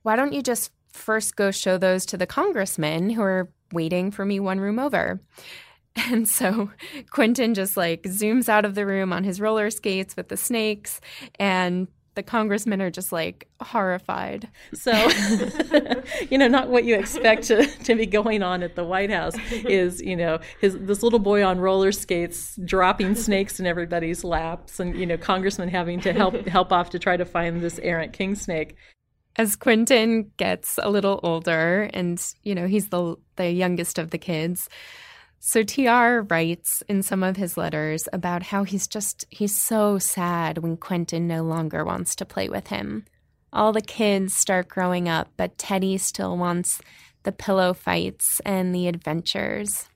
why 0.04 0.16
don't 0.16 0.34
you 0.34 0.44
just 0.44 0.72
first 0.92 1.36
go 1.36 1.52
show 1.52 1.78
those 1.78 2.06
to 2.08 2.18
the 2.18 2.28
congressmen 2.28 3.10
who 3.10 3.22
are 3.22 3.50
waiting 3.72 4.12
for 4.12 4.26
me 4.26 4.40
one 4.40 4.60
room 4.60 4.80
over?" 4.80 5.22
And 6.12 6.28
so 6.28 6.72
Quentin 7.12 7.54
just 7.54 7.76
like 7.76 8.04
zooms 8.04 8.50
out 8.50 8.66
of 8.66 8.74
the 8.74 8.86
room 8.86 9.12
on 9.14 9.24
his 9.24 9.42
roller 9.42 9.70
skates 9.70 10.16
with 10.16 10.30
the 10.30 10.38
snakes 10.38 11.02
and 11.40 11.88
the 12.16 12.24
congressmen 12.24 12.82
are 12.82 12.92
just 12.92 13.14
like 13.14 13.48
horrified. 13.62 14.50
So, 14.74 14.92
you 16.30 16.38
know, 16.38 16.50
not 16.50 16.68
what 16.68 16.84
you 16.84 16.96
expect 16.96 17.44
to, 17.44 17.66
to 17.66 17.96
be 17.96 18.06
going 18.06 18.44
on 18.44 18.62
at 18.62 18.76
the 18.76 18.84
White 18.84 19.10
House 19.10 19.36
is, 19.52 20.02
you 20.02 20.18
know, 20.18 20.40
his 20.60 20.78
this 20.80 21.02
little 21.02 21.20
boy 21.20 21.46
on 21.46 21.60
roller 21.60 21.94
skates 21.94 22.60
dropping 22.66 23.16
snakes 23.16 23.60
in 23.60 23.66
everybody's 23.66 24.26
laps, 24.26 24.82
and 24.82 24.98
you 24.98 25.06
know, 25.06 25.18
congressmen 25.18 25.70
having 25.70 26.02
to 26.02 26.12
help 26.12 26.36
help 26.48 26.74
off 26.74 26.90
to 26.90 27.00
try 27.00 27.16
to 27.16 27.26
find 27.26 27.62
this 27.62 27.80
errant 27.80 28.12
king 28.12 28.36
snake. 28.36 28.76
As 29.38 29.56
Quentin 29.56 30.32
gets 30.36 30.78
a 30.84 30.90
little 30.90 31.22
older, 31.24 31.90
and 31.94 32.22
you 32.44 32.54
know, 32.54 32.68
he's 32.68 32.90
the 32.90 33.16
the 33.38 33.50
youngest 33.50 33.98
of 33.98 34.12
the 34.12 34.18
kids 34.18 34.68
so 35.40 35.64
TR 35.64 36.22
writes 36.30 36.84
in 36.88 37.02
some 37.02 37.24
of 37.24 37.38
his 37.38 37.58
letters 37.58 38.08
about 38.12 38.44
how 38.44 38.64
he's 38.64 38.88
just 38.88 39.26
he's 39.30 39.56
so 39.56 39.98
sad 39.98 40.58
when 40.60 40.78
Quentin 40.78 41.28
no 41.28 41.44
longer 41.44 41.86
wants 41.86 42.16
to 42.18 42.26
play 42.26 42.50
with 42.50 42.68
him. 42.68 43.06
All 43.52 43.72
the 43.72 43.82
kids 43.82 44.36
start 44.36 44.68
growing 44.68 45.08
up, 45.10 45.30
but 45.38 45.58
Teddy 45.58 45.98
still 45.98 46.38
wants 46.38 46.82
the 47.24 47.32
pillow 47.32 47.74
fights 47.74 48.40
and 48.46 48.76
the 48.76 48.88
adventures. 48.88 49.88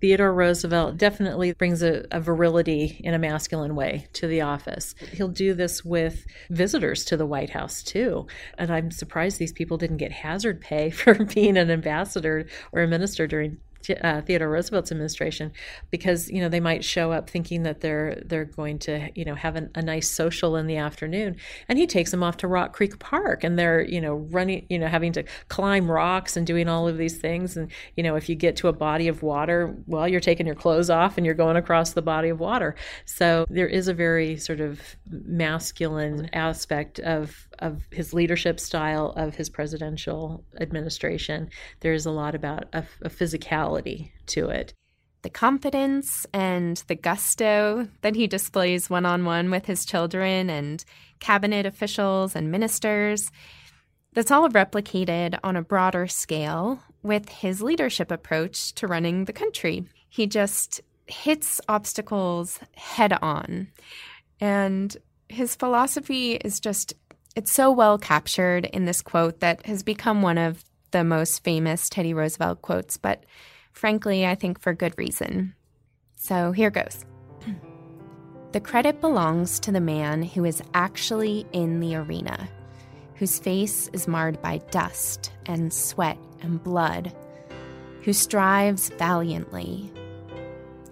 Theodore 0.00 0.32
Roosevelt 0.32 0.98
definitely 0.98 1.52
brings 1.52 1.82
a, 1.82 2.04
a, 2.10 2.20
virility 2.20 3.00
in 3.02 3.14
a 3.14 3.18
masculine 3.18 3.74
way 3.74 4.06
to 4.12 4.26
the 4.26 4.42
office. 4.42 4.94
He'll 5.12 5.28
do 5.28 5.54
this 5.54 5.84
with 5.84 6.26
visitors 6.50 7.04
to 7.06 7.16
the 7.16 7.24
White 7.24 7.50
House 7.50 7.82
too. 7.82 8.26
And 8.58 8.70
I'm 8.70 8.90
surprised 8.90 9.38
these 9.38 9.54
people 9.54 9.78
didn't 9.78 9.96
get 9.96 10.12
hazard 10.12 10.60
pay 10.60 10.90
for 10.90 11.14
being 11.24 11.56
an 11.56 11.70
ambassador 11.70 12.46
or 12.72 12.82
a 12.82 12.86
minister 12.86 13.26
during 13.26 13.58
uh, 14.02 14.20
Theodore 14.22 14.48
Roosevelt's 14.48 14.90
administration 14.90 15.52
because 15.90 16.30
you 16.30 16.40
know 16.40 16.48
they 16.48 16.60
might 16.60 16.84
show 16.84 17.12
up 17.12 17.30
thinking 17.30 17.62
that 17.64 17.80
they're 17.80 18.22
they're 18.24 18.44
going 18.44 18.78
to 18.80 19.10
you 19.14 19.24
know 19.24 19.34
have 19.34 19.56
an, 19.56 19.70
a 19.74 19.82
nice 19.82 20.10
social 20.10 20.56
in 20.56 20.66
the 20.66 20.76
afternoon, 20.76 21.36
and 21.68 21.78
he 21.78 21.86
takes 21.86 22.10
them 22.10 22.22
off 22.22 22.36
to 22.38 22.48
Rock 22.48 22.72
Creek 22.72 22.98
Park, 22.98 23.44
and 23.44 23.58
they're 23.58 23.82
you 23.82 24.00
know 24.00 24.14
running 24.30 24.66
you 24.68 24.78
know 24.78 24.88
having 24.88 25.12
to 25.12 25.24
climb 25.48 25.90
rocks 25.90 26.36
and 26.36 26.46
doing 26.46 26.68
all 26.68 26.88
of 26.88 26.98
these 26.98 27.16
things, 27.18 27.56
and 27.56 27.70
you 27.96 28.02
know 28.02 28.16
if 28.16 28.28
you 28.28 28.34
get 28.34 28.56
to 28.56 28.68
a 28.68 28.72
body 28.72 29.08
of 29.08 29.22
water, 29.22 29.74
well 29.86 30.08
you're 30.08 30.20
taking 30.20 30.46
your 30.46 30.54
clothes 30.54 30.90
off 30.90 31.16
and 31.16 31.26
you're 31.26 31.34
going 31.34 31.56
across 31.56 31.92
the 31.92 32.02
body 32.02 32.28
of 32.28 32.40
water. 32.40 32.74
So 33.04 33.46
there 33.48 33.68
is 33.68 33.88
a 33.88 33.94
very 33.94 34.36
sort 34.36 34.60
of 34.60 34.80
masculine 35.10 36.28
aspect 36.32 36.98
of 37.00 37.48
of 37.58 37.82
his 37.90 38.12
leadership 38.12 38.60
style 38.60 39.12
of 39.16 39.34
his 39.34 39.48
presidential 39.50 40.44
administration. 40.60 41.50
There's 41.80 42.06
a 42.06 42.10
lot 42.10 42.34
about 42.34 42.64
a, 42.72 42.84
a 43.02 43.10
physicality 43.10 44.10
to 44.26 44.48
it. 44.48 44.72
The 45.22 45.30
confidence 45.30 46.26
and 46.32 46.76
the 46.86 46.94
gusto 46.94 47.88
that 48.02 48.14
he 48.14 48.26
displays 48.26 48.88
one 48.88 49.06
on 49.06 49.24
one 49.24 49.50
with 49.50 49.66
his 49.66 49.84
children 49.84 50.48
and 50.48 50.84
cabinet 51.18 51.66
officials 51.66 52.36
and 52.36 52.50
ministers. 52.50 53.32
That's 54.12 54.30
all 54.30 54.48
replicated 54.48 55.38
on 55.42 55.56
a 55.56 55.62
broader 55.62 56.06
scale 56.06 56.80
with 57.02 57.28
his 57.28 57.60
leadership 57.62 58.10
approach 58.10 58.72
to 58.74 58.86
running 58.86 59.24
the 59.24 59.32
country. 59.32 59.86
He 60.08 60.26
just 60.26 60.80
hits 61.06 61.60
obstacles 61.68 62.60
head 62.74 63.12
on. 63.20 63.68
And 64.40 64.96
his 65.28 65.56
philosophy 65.56 66.34
is 66.34 66.60
just 66.60 66.94
it's 67.36 67.52
so 67.52 67.70
well 67.70 67.98
captured 67.98 68.64
in 68.64 68.86
this 68.86 69.02
quote 69.02 69.40
that 69.40 69.64
has 69.66 69.82
become 69.82 70.22
one 70.22 70.38
of 70.38 70.64
the 70.90 71.04
most 71.04 71.44
famous 71.44 71.90
Teddy 71.90 72.14
Roosevelt 72.14 72.62
quotes, 72.62 72.96
but 72.96 73.24
frankly, 73.72 74.26
I 74.26 74.34
think 74.34 74.58
for 74.58 74.72
good 74.72 74.94
reason. 74.96 75.54
So 76.16 76.50
here 76.50 76.70
goes. 76.70 77.04
The 78.52 78.60
credit 78.60 79.02
belongs 79.02 79.60
to 79.60 79.72
the 79.72 79.82
man 79.82 80.22
who 80.22 80.46
is 80.46 80.62
actually 80.72 81.44
in 81.52 81.80
the 81.80 81.96
arena, 81.96 82.48
whose 83.16 83.38
face 83.38 83.90
is 83.92 84.08
marred 84.08 84.40
by 84.40 84.58
dust 84.70 85.30
and 85.44 85.70
sweat 85.70 86.16
and 86.40 86.62
blood, 86.62 87.14
who 88.02 88.14
strives 88.14 88.88
valiantly, 88.90 89.92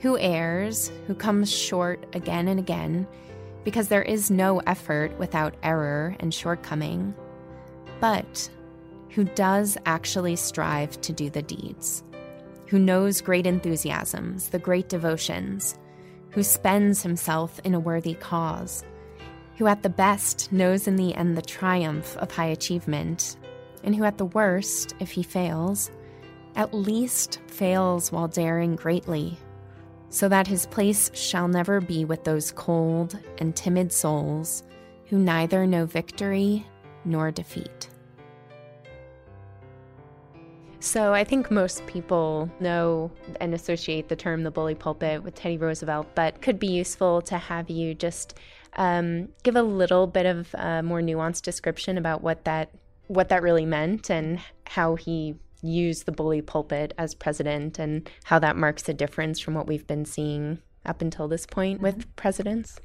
who 0.00 0.18
errs, 0.18 0.90
who 1.06 1.14
comes 1.14 1.50
short 1.50 2.04
again 2.14 2.48
and 2.48 2.60
again 2.60 3.06
because 3.64 3.88
there 3.88 4.02
is 4.02 4.30
no 4.30 4.60
effort 4.60 5.18
without 5.18 5.54
error 5.62 6.14
and 6.20 6.32
shortcoming, 6.32 7.14
but 8.00 8.48
who 9.10 9.24
does 9.24 9.78
actually 9.86 10.36
strive 10.36 11.00
to 11.00 11.12
do 11.12 11.30
the 11.30 11.42
deeds, 11.42 12.02
who 12.66 12.78
knows 12.78 13.20
great 13.20 13.46
enthusiasms, 13.46 14.50
the 14.50 14.58
great 14.58 14.88
devotions, 14.88 15.78
who 16.30 16.42
spends 16.42 17.02
himself 17.02 17.60
in 17.64 17.74
a 17.74 17.80
worthy 17.80 18.14
cause, 18.14 18.84
who 19.56 19.66
at 19.66 19.82
the 19.82 19.88
best 19.88 20.52
knows 20.52 20.88
in 20.88 20.96
the 20.96 21.14
end 21.14 21.36
the 21.36 21.42
triumph 21.42 22.16
of 22.18 22.30
high 22.30 22.46
achievement, 22.46 23.36
and 23.84 23.94
who 23.94 24.04
at 24.04 24.18
the 24.18 24.24
worst, 24.24 24.94
if 24.98 25.12
he 25.12 25.22
fails, 25.22 25.90
at 26.56 26.74
least 26.74 27.40
fails 27.46 28.10
while 28.10 28.28
daring 28.28 28.76
greatly, 28.76 29.38
so 30.14 30.28
that 30.28 30.46
his 30.46 30.64
place 30.66 31.10
shall 31.12 31.48
never 31.48 31.80
be 31.80 32.04
with 32.04 32.22
those 32.22 32.52
cold 32.52 33.18
and 33.38 33.56
timid 33.56 33.92
souls 33.92 34.62
who 35.06 35.18
neither 35.18 35.66
know 35.66 35.84
victory 35.86 36.64
nor 37.04 37.32
defeat. 37.32 37.90
So 40.78 41.12
I 41.12 41.24
think 41.24 41.50
most 41.50 41.84
people 41.88 42.48
know 42.60 43.10
and 43.40 43.54
associate 43.54 44.08
the 44.08 44.14
term 44.14 44.44
the 44.44 44.52
bully 44.52 44.76
pulpit 44.76 45.24
with 45.24 45.34
Teddy 45.34 45.58
Roosevelt, 45.58 46.06
but 46.14 46.40
could 46.40 46.60
be 46.60 46.68
useful 46.68 47.20
to 47.22 47.36
have 47.36 47.68
you 47.68 47.92
just 47.92 48.38
um, 48.74 49.30
give 49.42 49.56
a 49.56 49.62
little 49.64 50.06
bit 50.06 50.26
of 50.26 50.54
a 50.54 50.80
more 50.80 51.00
nuanced 51.00 51.42
description 51.42 51.98
about 51.98 52.22
what 52.22 52.44
that 52.44 52.70
what 53.08 53.30
that 53.30 53.42
really 53.42 53.66
meant 53.66 54.12
and 54.12 54.38
how 54.66 54.94
he 54.94 55.34
used 55.64 56.06
the 56.06 56.12
bully 56.12 56.42
pulpit 56.42 56.92
as 56.98 57.14
president 57.14 57.78
and 57.78 58.08
how 58.24 58.38
that 58.38 58.56
marks 58.56 58.88
a 58.88 58.94
difference 58.94 59.40
from 59.40 59.54
what 59.54 59.66
we've 59.66 59.86
been 59.86 60.04
seeing 60.04 60.58
up 60.84 61.00
until 61.00 61.28
this 61.28 61.46
point 61.46 61.80
with 61.80 61.98
mm-hmm. 61.98 62.10
presidents. 62.16 62.78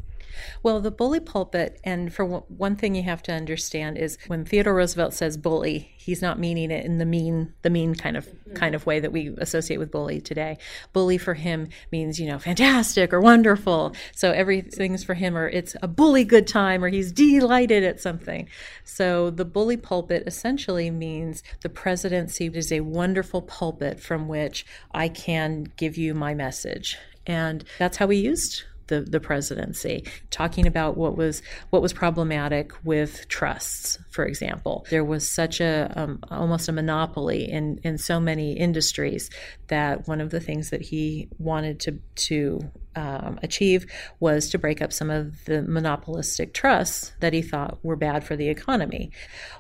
Well, 0.63 0.79
the 0.79 0.91
bully 0.91 1.19
pulpit, 1.19 1.79
and 1.83 2.13
for 2.13 2.25
one 2.25 2.75
thing 2.75 2.95
you 2.95 3.03
have 3.03 3.23
to 3.23 3.31
understand 3.31 3.97
is 3.97 4.17
when 4.27 4.45
Theodore 4.45 4.75
Roosevelt 4.75 5.13
says 5.13 5.37
bully, 5.37 5.91
he's 5.97 6.21
not 6.21 6.39
meaning 6.39 6.71
it 6.71 6.85
in 6.85 6.97
the 6.97 7.05
mean, 7.05 7.53
the 7.61 7.69
mean 7.69 7.95
kind 7.95 8.17
of 8.17 8.27
kind 8.55 8.73
of 8.75 8.85
way 8.85 8.99
that 8.99 9.11
we 9.11 9.33
associate 9.37 9.77
with 9.77 9.91
bully 9.91 10.19
today. 10.21 10.57
Bully 10.93 11.17
for 11.17 11.33
him 11.33 11.69
means 11.91 12.19
you 12.19 12.27
know 12.27 12.39
fantastic 12.39 13.13
or 13.13 13.21
wonderful. 13.21 13.95
So 14.13 14.31
everything's 14.31 15.03
for 15.03 15.13
him, 15.13 15.37
or 15.37 15.47
it's 15.47 15.75
a 15.81 15.87
bully 15.87 16.23
good 16.23 16.47
time, 16.47 16.83
or 16.83 16.89
he's 16.89 17.11
delighted 17.11 17.83
at 17.83 17.99
something. 17.99 18.47
So 18.83 19.29
the 19.29 19.45
bully 19.45 19.77
pulpit 19.77 20.23
essentially 20.25 20.89
means 20.89 21.43
the 21.61 21.69
presidency 21.69 22.47
is 22.47 22.71
a 22.71 22.81
wonderful 22.81 23.41
pulpit 23.41 23.99
from 23.99 24.27
which 24.27 24.65
I 24.91 25.09
can 25.09 25.71
give 25.77 25.97
you 25.97 26.13
my 26.13 26.33
message. 26.33 26.97
And 27.25 27.63
that's 27.77 27.97
how 27.97 28.07
we 28.07 28.17
used 28.17 28.63
the, 28.89 29.01
the 29.01 29.19
presidency, 29.19 30.05
talking 30.29 30.67
about 30.67 30.97
what 30.97 31.15
was 31.15 31.41
what 31.69 31.81
was 31.81 31.93
problematic 31.93 32.73
with 32.83 33.27
trusts, 33.29 33.97
for 34.09 34.25
example. 34.25 34.85
There 34.89 35.05
was 35.05 35.27
such 35.27 35.61
a 35.61 35.91
um, 35.95 36.19
almost 36.29 36.67
a 36.67 36.71
monopoly 36.71 37.49
in 37.49 37.79
in 37.83 37.97
so 37.97 38.19
many 38.19 38.53
industries 38.53 39.29
that 39.67 40.07
one 40.07 40.19
of 40.19 40.31
the 40.31 40.39
things 40.39 40.71
that 40.71 40.81
he 40.81 41.29
wanted 41.37 41.79
to 41.81 41.99
to 42.15 42.59
um, 42.95 43.39
achieve 43.41 43.85
was 44.19 44.49
to 44.49 44.57
break 44.57 44.81
up 44.81 44.91
some 44.91 45.09
of 45.09 45.45
the 45.45 45.61
monopolistic 45.61 46.53
trusts 46.53 47.13
that 47.21 47.33
he 47.33 47.41
thought 47.41 47.79
were 47.83 47.95
bad 47.95 48.23
for 48.23 48.35
the 48.35 48.49
economy, 48.49 49.11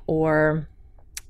or 0.07 0.67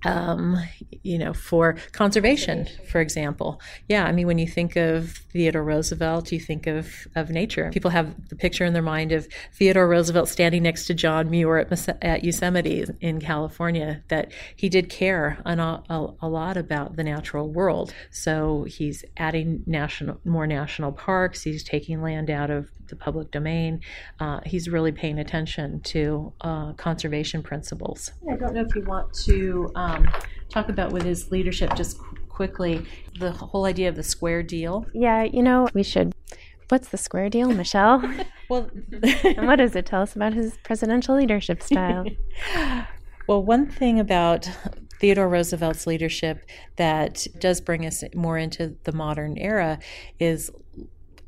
um, 0.05 0.57
you 1.03 1.17
know, 1.17 1.33
for 1.33 1.75
conservation, 1.91 2.67
for 2.89 3.01
example. 3.01 3.61
Yeah, 3.87 4.05
I 4.05 4.11
mean, 4.11 4.27
when 4.27 4.37
you 4.37 4.47
think 4.47 4.75
of 4.75 5.11
Theodore 5.31 5.63
Roosevelt, 5.63 6.31
you 6.31 6.39
think 6.39 6.67
of, 6.67 7.07
of 7.15 7.29
nature. 7.29 7.69
People 7.71 7.91
have 7.91 8.29
the 8.29 8.35
picture 8.35 8.65
in 8.65 8.73
their 8.73 8.81
mind 8.81 9.11
of 9.11 9.27
Theodore 9.53 9.87
Roosevelt 9.87 10.29
standing 10.29 10.63
next 10.63 10.87
to 10.87 10.93
John 10.93 11.29
Muir 11.29 11.57
at, 11.57 12.03
at 12.03 12.23
Yosemite 12.23 12.85
in 13.01 13.19
California, 13.19 14.03
that 14.07 14.31
he 14.55 14.69
did 14.69 14.89
care 14.89 15.41
an, 15.45 15.59
a, 15.59 15.83
a 15.89 16.27
lot 16.27 16.57
about 16.57 16.95
the 16.95 17.03
natural 17.03 17.49
world. 17.49 17.93
So 18.11 18.65
he's 18.67 19.03
adding 19.17 19.63
national, 19.65 20.19
more 20.23 20.47
national 20.47 20.91
parks, 20.91 21.43
he's 21.43 21.63
taking 21.63 22.01
land 22.01 22.29
out 22.29 22.49
of 22.49 22.71
the 22.89 22.95
public 22.95 23.31
domain. 23.31 23.81
Uh, 24.19 24.39
he's 24.45 24.69
really 24.69 24.91
paying 24.91 25.19
attention 25.19 25.79
to 25.81 26.33
uh, 26.41 26.73
conservation 26.73 27.41
principles. 27.41 28.11
I 28.29 28.35
don't 28.35 28.53
know 28.53 28.61
if 28.61 28.75
you 28.75 28.83
want 28.83 29.13
to 29.25 29.71
um, 29.75 30.09
talk 30.49 30.69
about 30.69 30.91
with 30.91 31.03
his 31.03 31.31
leadership 31.31 31.75
just 31.75 31.99
quickly 32.39 32.85
the 33.19 33.31
whole 33.31 33.65
idea 33.65 33.89
of 33.89 33.95
the 33.95 34.03
square 34.03 34.41
deal. 34.41 34.85
Yeah, 34.93 35.23
you 35.23 35.43
know, 35.43 35.67
we 35.73 35.83
should. 35.83 36.15
What's 36.69 36.89
the 36.89 36.97
square 36.97 37.29
deal, 37.29 37.49
Michelle? 37.49 38.01
well, 38.49 38.69
and 39.23 39.47
what 39.47 39.57
does 39.57 39.75
it 39.75 39.85
tell 39.85 40.03
us 40.03 40.15
about 40.15 40.33
his 40.33 40.57
presidential 40.63 41.15
leadership 41.15 41.61
style? 41.61 42.05
well, 43.27 43.43
one 43.43 43.69
thing 43.69 43.99
about 43.99 44.49
Theodore 44.99 45.27
Roosevelt's 45.27 45.87
leadership 45.87 46.45
that 46.75 47.27
does 47.39 47.59
bring 47.59 47.85
us 47.85 48.03
more 48.13 48.37
into 48.37 48.75
the 48.83 48.91
modern 48.91 49.37
era 49.37 49.79
is 50.19 50.51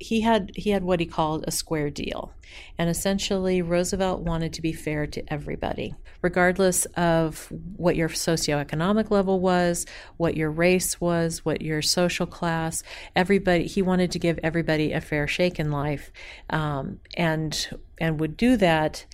he 0.01 0.21
had 0.21 0.51
he 0.55 0.71
had 0.71 0.83
what 0.83 0.99
he 0.99 1.05
called 1.05 1.45
a 1.47 1.51
square 1.51 1.89
deal. 1.89 2.33
And 2.77 2.89
essentially 2.89 3.61
roosevelt 3.61 4.21
wanted 4.21 4.51
to 4.53 4.61
be 4.61 4.73
fair 4.73 5.07
to 5.07 5.33
everybody 5.33 5.95
regardless 6.21 6.83
of 6.97 7.47
what 7.77 7.95
your 7.95 8.09
socioeconomic 8.09 9.09
level 9.09 9.39
was 9.39 9.85
what 10.17 10.35
your 10.35 10.51
race 10.51 10.99
was 10.99 11.45
what 11.45 11.61
your 11.61 11.81
social 11.81 12.25
class. 12.25 12.83
Everybody 13.15 13.67
he 13.67 13.81
wanted 13.81 14.11
to 14.11 14.19
give 14.19 14.39
everybody 14.43 14.91
a 14.91 14.99
fair 14.99 15.27
shake 15.27 15.59
in 15.59 15.71
life 15.71 16.11
um, 16.49 16.99
and 17.15 17.69
and 17.99 18.19
would 18.19 18.35
do 18.35 18.57
that 18.57 19.05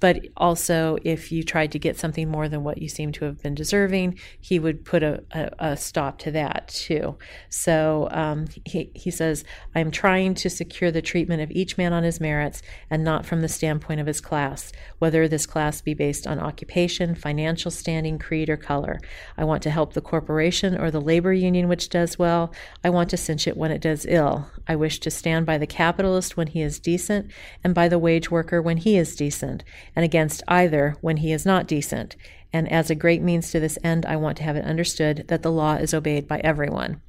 but 0.00 0.26
also 0.36 0.98
if 1.02 1.32
you 1.32 1.42
tried 1.42 1.72
to 1.72 1.78
get 1.78 1.98
something 1.98 2.30
more 2.30 2.48
than 2.48 2.64
what 2.64 2.78
you 2.78 2.88
seem 2.88 3.12
to 3.12 3.24
have 3.24 3.42
been 3.42 3.54
deserving, 3.54 4.18
he 4.40 4.58
would 4.58 4.84
put 4.84 5.02
a, 5.02 5.22
a, 5.32 5.50
a 5.58 5.76
stop 5.76 6.18
to 6.18 6.30
that 6.30 6.68
too. 6.68 7.16
So 7.48 8.08
um, 8.10 8.46
he, 8.64 8.90
he 8.94 9.10
says, 9.10 9.44
I'm 9.74 9.90
trying 9.90 10.34
to 10.34 10.50
secure 10.50 10.90
the 10.90 11.02
treatment 11.02 11.42
of 11.42 11.50
each 11.50 11.78
man 11.78 11.92
on 11.92 12.02
his 12.02 12.20
merits 12.20 12.62
and 12.90 13.04
not 13.04 13.26
from 13.26 13.40
the 13.40 13.48
standpoint 13.48 14.00
of 14.00 14.06
his 14.06 14.20
class, 14.20 14.72
whether 14.98 15.28
this 15.28 15.46
class 15.46 15.80
be 15.80 15.94
based 15.94 16.26
on 16.26 16.38
occupation, 16.38 17.14
financial 17.14 17.70
standing, 17.70 18.18
creed, 18.18 18.48
or 18.48 18.56
color. 18.56 19.00
I 19.36 19.44
want 19.44 19.62
to 19.64 19.70
help 19.70 19.92
the 19.92 20.00
corporation 20.00 20.78
or 20.78 20.90
the 20.90 21.00
labor 21.00 21.32
union 21.32 21.68
which 21.68 21.88
does 21.88 22.18
well. 22.18 22.52
I 22.84 22.90
want 22.90 23.10
to 23.10 23.16
cinch 23.16 23.46
it 23.46 23.56
when 23.56 23.70
it 23.70 23.80
does 23.80 24.06
ill. 24.06 24.50
I 24.68 24.76
wish 24.76 25.00
to 25.00 25.10
stand 25.10 25.46
by 25.46 25.58
the 25.58 25.66
capitalist 25.66 26.36
when 26.36 26.48
he 26.48 26.62
is 26.62 26.78
decent 26.78 27.30
and 27.62 27.74
by 27.74 27.88
the 27.88 27.98
wage 27.98 28.30
worker 28.30 28.60
when 28.60 28.78
he 28.78 28.96
is 28.96 29.16
decent 29.16 29.64
and 29.96 30.04
against 30.04 30.42
either 30.46 30.94
when 31.00 31.16
he 31.16 31.32
is 31.32 31.46
not 31.46 31.66
decent. 31.66 32.14
And 32.52 32.70
as 32.70 32.90
a 32.90 32.94
great 32.94 33.22
means 33.22 33.50
to 33.50 33.58
this 33.58 33.78
end, 33.82 34.06
I 34.06 34.16
want 34.16 34.36
to 34.36 34.42
have 34.44 34.56
it 34.56 34.64
understood 34.64 35.24
that 35.28 35.42
the 35.42 35.50
law 35.50 35.74
is 35.74 35.94
obeyed 35.94 36.28
by 36.28 36.38
everyone. 36.44 37.00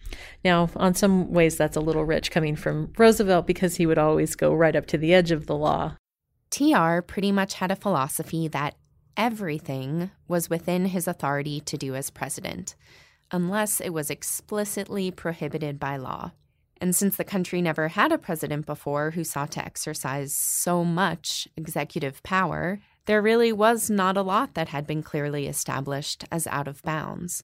Now, 0.43 0.69
on 0.75 0.95
some 0.95 1.31
ways, 1.31 1.57
that's 1.57 1.77
a 1.77 1.81
little 1.81 2.05
rich 2.05 2.31
coming 2.31 2.55
from 2.55 2.93
Roosevelt 2.97 3.45
because 3.45 3.75
he 3.75 3.85
would 3.85 3.97
always 3.97 4.35
go 4.35 4.53
right 4.53 4.75
up 4.75 4.87
to 4.87 4.97
the 4.97 5.13
edge 5.13 5.31
of 5.31 5.45
the 5.45 5.55
law. 5.55 5.95
TR 6.49 7.01
pretty 7.01 7.31
much 7.31 7.55
had 7.55 7.71
a 7.71 7.75
philosophy 7.75 8.47
that 8.47 8.75
everything 9.17 10.11
was 10.27 10.49
within 10.49 10.85
his 10.85 11.07
authority 11.07 11.59
to 11.61 11.77
do 11.77 11.93
as 11.95 12.09
president, 12.09 12.75
unless 13.31 13.81
it 13.81 13.89
was 13.89 14.09
explicitly 14.09 15.11
prohibited 15.11 15.79
by 15.79 15.97
law. 15.97 16.31
And 16.79 16.95
since 16.95 17.17
the 17.17 17.23
country 17.23 17.61
never 17.61 17.87
had 17.87 18.11
a 18.11 18.17
president 18.17 18.65
before 18.65 19.11
who 19.11 19.23
sought 19.23 19.51
to 19.51 19.65
exercise 19.65 20.33
so 20.33 20.83
much 20.83 21.47
executive 21.57 22.21
power, 22.23 22.79
there 23.05 23.21
really 23.21 23.51
was 23.51 23.89
not 23.89 24.17
a 24.17 24.21
lot 24.21 24.53
that 24.53 24.69
had 24.69 24.85
been 24.85 25.01
clearly 25.01 25.47
established 25.47 26.25
as 26.31 26.45
out 26.47 26.67
of 26.67 26.83
bounds. 26.83 27.43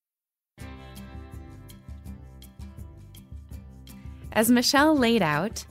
As 4.33 4.51
Michelle 4.51 4.97
laid 4.97 5.21
out, 5.21 5.65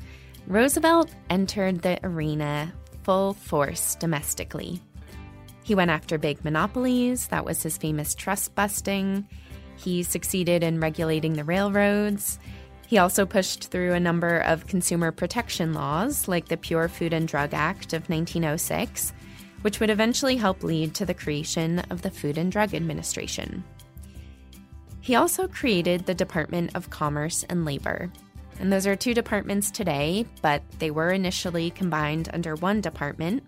Roosevelt 0.46 1.10
entered 1.30 1.82
the 1.82 1.98
arena 2.04 2.72
full 3.02 3.34
force 3.34 3.96
domestically. 3.96 4.80
He 5.64 5.74
went 5.74 5.90
after 5.90 6.18
big 6.18 6.44
monopolies, 6.44 7.28
that 7.28 7.44
was 7.44 7.62
his 7.62 7.76
famous 7.76 8.14
trust 8.14 8.54
busting. 8.54 9.28
He 9.76 10.02
succeeded 10.02 10.62
in 10.62 10.80
regulating 10.80 11.34
the 11.34 11.44
railroads. 11.44 12.38
He 12.92 12.98
also 12.98 13.24
pushed 13.24 13.68
through 13.68 13.94
a 13.94 14.00
number 14.00 14.40
of 14.40 14.66
consumer 14.66 15.12
protection 15.12 15.72
laws, 15.72 16.28
like 16.28 16.48
the 16.48 16.58
Pure 16.58 16.88
Food 16.88 17.14
and 17.14 17.26
Drug 17.26 17.54
Act 17.54 17.94
of 17.94 18.10
1906, 18.10 19.14
which 19.62 19.80
would 19.80 19.88
eventually 19.88 20.36
help 20.36 20.62
lead 20.62 20.94
to 20.96 21.06
the 21.06 21.14
creation 21.14 21.78
of 21.88 22.02
the 22.02 22.10
Food 22.10 22.36
and 22.36 22.52
Drug 22.52 22.74
Administration. 22.74 23.64
He 25.00 25.14
also 25.14 25.48
created 25.48 26.04
the 26.04 26.12
Department 26.12 26.72
of 26.74 26.90
Commerce 26.90 27.44
and 27.44 27.64
Labor. 27.64 28.12
And 28.60 28.70
those 28.70 28.86
are 28.86 28.94
two 28.94 29.14
departments 29.14 29.70
today, 29.70 30.26
but 30.42 30.62
they 30.78 30.90
were 30.90 31.12
initially 31.12 31.70
combined 31.70 32.28
under 32.34 32.56
one 32.56 32.82
department, 32.82 33.42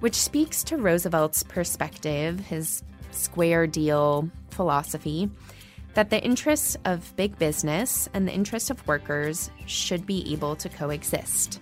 which 0.00 0.14
speaks 0.14 0.64
to 0.64 0.78
Roosevelt's 0.78 1.42
perspective, 1.42 2.40
his 2.40 2.82
square 3.10 3.66
deal 3.66 4.30
philosophy, 4.48 5.28
that 5.94 6.10
the 6.10 6.22
interests 6.22 6.76
of 6.84 7.14
big 7.16 7.38
business 7.38 8.08
and 8.14 8.28
the 8.28 8.32
interests 8.32 8.70
of 8.70 8.86
workers 8.86 9.50
should 9.66 10.06
be 10.06 10.32
able 10.32 10.56
to 10.56 10.68
coexist. 10.68 11.60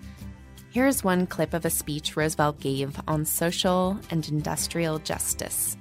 Here's 0.71 1.05
one 1.05 1.27
clip 1.27 1.53
of 1.53 1.67
a 1.67 1.71
speech 1.71 2.17
Roosevelt 2.17 2.59
gave 2.59 2.99
on 3.07 3.27
social 3.27 3.99
and 4.11 4.27
industrial 4.27 4.99
justice. 5.01 5.77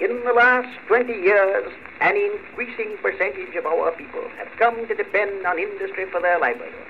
In 0.00 0.22
the 0.24 0.32
last 0.32 0.68
20 0.88 1.12
years, 1.12 1.72
an 2.00 2.16
increasing 2.16 2.96
percentage 3.02 3.54
of 3.56 3.66
our 3.66 3.92
people 3.92 4.22
have 4.38 4.48
come 4.58 4.86
to 4.88 4.94
depend 4.94 5.46
on 5.46 5.58
industry 5.58 6.06
for 6.10 6.20
their 6.20 6.38
livelihood, 6.38 6.86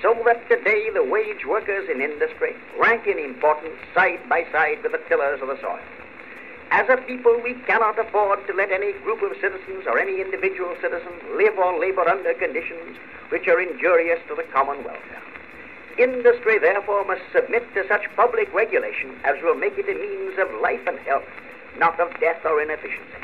so 0.00 0.14
that 0.24 0.48
today 0.48 0.88
the 0.94 1.04
wage 1.04 1.44
workers 1.46 1.88
in 1.90 2.00
industry 2.00 2.54
rank 2.80 3.06
in 3.06 3.18
importance 3.18 3.76
side 3.94 4.20
by 4.28 4.44
side 4.52 4.82
with 4.82 4.92
the 4.92 5.00
tillers 5.08 5.40
of 5.42 5.48
the 5.48 5.60
soil. 5.60 5.80
As 6.74 6.88
a 6.88 6.96
people, 6.96 7.40
we 7.44 7.54
cannot 7.68 7.96
afford 8.00 8.44
to 8.48 8.52
let 8.52 8.72
any 8.72 8.94
group 9.04 9.22
of 9.22 9.30
citizens 9.40 9.86
or 9.86 9.96
any 9.96 10.20
individual 10.20 10.74
citizen 10.82 11.12
live 11.36 11.56
or 11.56 11.78
labor 11.78 12.08
under 12.08 12.34
conditions 12.34 12.98
which 13.28 13.46
are 13.46 13.60
injurious 13.60 14.18
to 14.26 14.34
the 14.34 14.42
common 14.52 14.82
welfare. 14.82 15.22
Industry, 16.00 16.58
therefore, 16.58 17.04
must 17.04 17.22
submit 17.32 17.62
to 17.74 17.86
such 17.86 18.02
public 18.16 18.52
regulation 18.52 19.14
as 19.22 19.40
will 19.44 19.54
make 19.54 19.78
it 19.78 19.88
a 19.88 19.94
means 19.94 20.36
of 20.36 20.60
life 20.60 20.80
and 20.88 20.98
health, 21.06 21.22
not 21.78 22.00
of 22.00 22.10
death 22.18 22.44
or 22.44 22.60
inefficiency. 22.60 23.22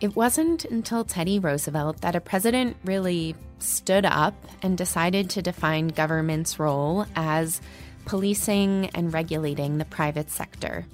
It 0.00 0.16
wasn't 0.16 0.64
until 0.64 1.04
Teddy 1.04 1.38
Roosevelt 1.38 2.00
that 2.00 2.16
a 2.16 2.22
president 2.22 2.74
really 2.86 3.34
stood 3.58 4.06
up 4.06 4.32
and 4.62 4.78
decided 4.78 5.28
to 5.28 5.42
define 5.42 5.88
government's 5.88 6.58
role 6.58 7.04
as 7.14 7.60
policing 8.06 8.86
and 8.94 9.12
regulating 9.12 9.76
the 9.76 9.84
private 9.84 10.30
sector. 10.30 10.86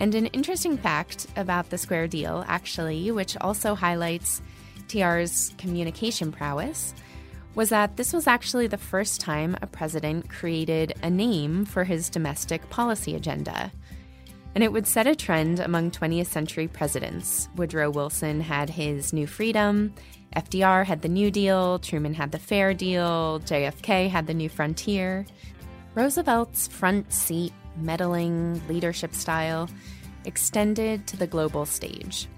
And 0.00 0.14
an 0.14 0.26
interesting 0.26 0.78
fact 0.78 1.26
about 1.34 1.70
the 1.70 1.78
Square 1.78 2.08
Deal, 2.08 2.44
actually, 2.46 3.10
which 3.10 3.36
also 3.38 3.74
highlights 3.74 4.40
TR's 4.86 5.52
communication 5.58 6.30
prowess, 6.30 6.94
was 7.56 7.70
that 7.70 7.96
this 7.96 8.12
was 8.12 8.28
actually 8.28 8.68
the 8.68 8.78
first 8.78 9.20
time 9.20 9.56
a 9.60 9.66
president 9.66 10.28
created 10.28 10.94
a 11.02 11.10
name 11.10 11.64
for 11.64 11.82
his 11.82 12.08
domestic 12.08 12.70
policy 12.70 13.16
agenda. 13.16 13.72
And 14.54 14.62
it 14.62 14.72
would 14.72 14.86
set 14.86 15.08
a 15.08 15.16
trend 15.16 15.58
among 15.58 15.90
20th 15.90 16.26
century 16.26 16.68
presidents. 16.68 17.48
Woodrow 17.56 17.90
Wilson 17.90 18.40
had 18.40 18.70
his 18.70 19.12
New 19.12 19.26
Freedom, 19.26 19.92
FDR 20.36 20.84
had 20.84 21.02
the 21.02 21.08
New 21.08 21.30
Deal, 21.30 21.78
Truman 21.78 22.14
had 22.14 22.32
the 22.32 22.38
Fair 22.38 22.74
Deal, 22.74 23.40
JFK 23.40 24.08
had 24.08 24.26
the 24.26 24.34
New 24.34 24.48
Frontier. 24.48 25.26
Roosevelt's 25.98 26.68
front 26.68 27.12
seat, 27.12 27.52
meddling 27.76 28.62
leadership 28.68 29.12
style 29.12 29.68
extended 30.26 31.08
to 31.08 31.16
the 31.16 31.26
global 31.26 31.66
stage. 31.66 32.28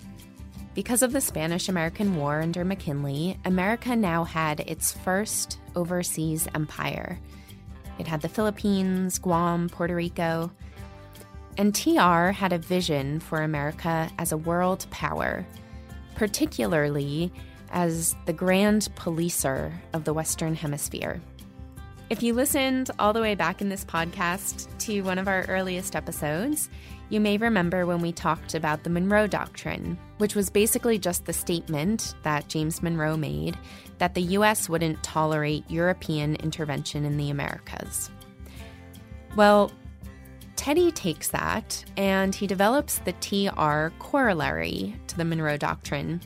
Because 0.72 1.02
of 1.02 1.12
the 1.12 1.20
Spanish 1.20 1.68
American 1.68 2.16
War 2.16 2.40
under 2.40 2.64
McKinley, 2.64 3.38
America 3.44 3.94
now 3.94 4.24
had 4.24 4.60
its 4.60 4.92
first 4.92 5.58
overseas 5.76 6.48
empire. 6.54 7.18
It 7.98 8.06
had 8.06 8.22
the 8.22 8.30
Philippines, 8.30 9.18
Guam, 9.18 9.68
Puerto 9.68 9.94
Rico. 9.94 10.50
And 11.58 11.74
TR 11.74 12.30
had 12.30 12.54
a 12.54 12.58
vision 12.58 13.20
for 13.20 13.42
America 13.42 14.08
as 14.18 14.32
a 14.32 14.38
world 14.38 14.86
power, 14.90 15.46
particularly 16.14 17.30
as 17.72 18.16
the 18.24 18.32
grand 18.32 18.88
policer 18.96 19.70
of 19.92 20.04
the 20.04 20.14
Western 20.14 20.54
Hemisphere. 20.54 21.20
If 22.10 22.24
you 22.24 22.34
listened 22.34 22.90
all 22.98 23.12
the 23.12 23.20
way 23.20 23.36
back 23.36 23.60
in 23.60 23.68
this 23.68 23.84
podcast 23.84 24.66
to 24.80 25.02
one 25.02 25.16
of 25.16 25.28
our 25.28 25.44
earliest 25.44 25.94
episodes, 25.94 26.68
you 27.08 27.20
may 27.20 27.36
remember 27.36 27.86
when 27.86 28.00
we 28.00 28.10
talked 28.10 28.56
about 28.56 28.82
the 28.82 28.90
Monroe 28.90 29.28
Doctrine, 29.28 29.96
which 30.18 30.34
was 30.34 30.50
basically 30.50 30.98
just 30.98 31.24
the 31.24 31.32
statement 31.32 32.16
that 32.24 32.48
James 32.48 32.82
Monroe 32.82 33.16
made 33.16 33.56
that 33.98 34.14
the 34.14 34.22
U.S. 34.22 34.68
wouldn't 34.68 35.00
tolerate 35.04 35.70
European 35.70 36.34
intervention 36.34 37.04
in 37.04 37.16
the 37.16 37.30
Americas. 37.30 38.10
Well, 39.36 39.70
Teddy 40.56 40.90
takes 40.90 41.28
that 41.28 41.84
and 41.96 42.34
he 42.34 42.48
develops 42.48 42.98
the 42.98 43.12
TR 43.12 43.94
corollary 44.00 44.96
to 45.06 45.16
the 45.16 45.24
Monroe 45.24 45.56
Doctrine, 45.56 46.20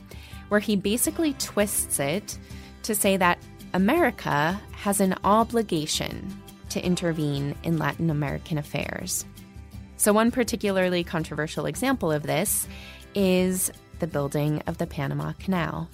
where 0.49 0.59
he 0.59 0.75
basically 0.75 1.33
twists 1.33 1.99
it 1.99 2.39
to 2.81 2.95
say 2.95 3.17
that 3.17 3.37
America 3.75 4.57
has 4.71 5.01
an 5.01 5.13
obligation 5.25 6.33
to 6.69 6.79
intervene 6.79 7.53
in 7.63 7.77
Latin 7.77 8.09
American 8.09 8.57
affairs. 8.57 9.25
So, 9.97 10.13
one 10.13 10.31
particularly 10.31 11.03
controversial 11.03 11.65
example 11.65 12.09
of 12.09 12.23
this 12.23 12.69
is 13.15 13.73
the 13.99 14.07
building 14.07 14.63
of 14.65 14.77
the 14.77 14.87
Panama 14.87 15.33
Canal. 15.39 15.89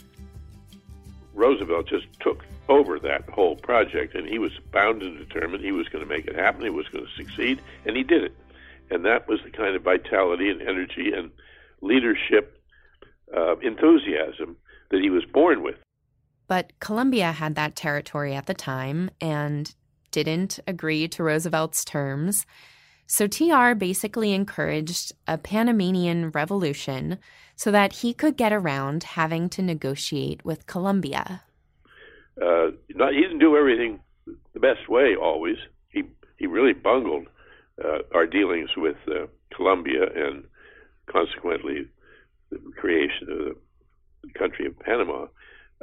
Roosevelt 1.33 1.87
just 1.87 2.05
took 2.19 2.45
over 2.69 2.99
that 2.99 3.27
whole 3.27 3.55
project, 3.55 4.13
and 4.13 4.27
he 4.27 4.37
was 4.37 4.51
bound 4.71 5.01
and 5.01 5.17
determined 5.17 5.63
he 5.63 5.71
was 5.71 5.89
going 5.89 6.03
to 6.03 6.09
make 6.09 6.27
it 6.27 6.35
happen, 6.35 6.61
he 6.61 6.69
was 6.69 6.87
going 6.89 7.07
to 7.07 7.11
succeed, 7.17 7.59
and 7.87 7.97
he 7.97 8.03
did 8.03 8.25
it. 8.25 8.35
And 8.91 9.03
that 9.05 9.27
was 9.27 9.39
the 9.43 9.49
kind 9.49 9.75
of 9.75 9.81
vitality 9.81 10.51
and 10.51 10.61
energy 10.61 11.13
and 11.13 11.31
leadership 11.81 12.61
uh, 13.35 13.57
enthusiasm 13.57 14.55
that 14.91 15.01
he 15.01 15.09
was 15.09 15.25
born 15.25 15.63
with. 15.63 15.77
But 16.51 16.73
Colombia 16.81 17.31
had 17.31 17.55
that 17.55 17.77
territory 17.77 18.35
at 18.35 18.45
the 18.45 18.53
time 18.53 19.09
and 19.21 19.73
didn't 20.11 20.59
agree 20.67 21.07
to 21.07 21.23
Roosevelt's 21.23 21.85
terms. 21.85 22.45
So 23.07 23.25
TR 23.25 23.73
basically 23.73 24.33
encouraged 24.33 25.13
a 25.29 25.37
Panamanian 25.37 26.29
revolution 26.31 27.19
so 27.55 27.71
that 27.71 27.93
he 27.93 28.13
could 28.13 28.35
get 28.35 28.51
around 28.51 29.03
having 29.03 29.47
to 29.47 29.61
negotiate 29.61 30.43
with 30.43 30.65
Colombia. 30.65 31.43
Uh, 32.35 32.71
not, 32.95 33.13
he 33.13 33.21
didn't 33.21 33.39
do 33.39 33.55
everything 33.55 34.01
the 34.53 34.59
best 34.59 34.89
way 34.89 35.15
always. 35.15 35.55
He 35.87 36.03
he 36.35 36.47
really 36.47 36.73
bungled 36.73 37.27
uh, 37.81 37.99
our 38.13 38.27
dealings 38.27 38.71
with 38.75 38.97
uh, 39.07 39.27
Colombia 39.55 40.03
and 40.13 40.43
consequently 41.09 41.87
the 42.49 42.59
creation 42.75 43.29
of 43.29 43.55
the 44.23 44.37
country 44.37 44.65
of 44.65 44.77
Panama. 44.79 45.27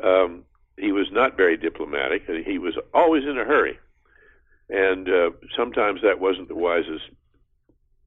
Um, 0.04 0.44
he 0.78 0.92
was 0.92 1.06
not 1.10 1.36
very 1.36 1.56
diplomatic, 1.56 2.22
he 2.46 2.58
was 2.58 2.74
always 2.94 3.24
in 3.24 3.38
a 3.38 3.44
hurry. 3.44 3.78
And 4.68 5.08
uh, 5.08 5.30
sometimes 5.56 6.00
that 6.02 6.20
wasn't 6.20 6.48
the 6.48 6.54
wisest 6.54 7.04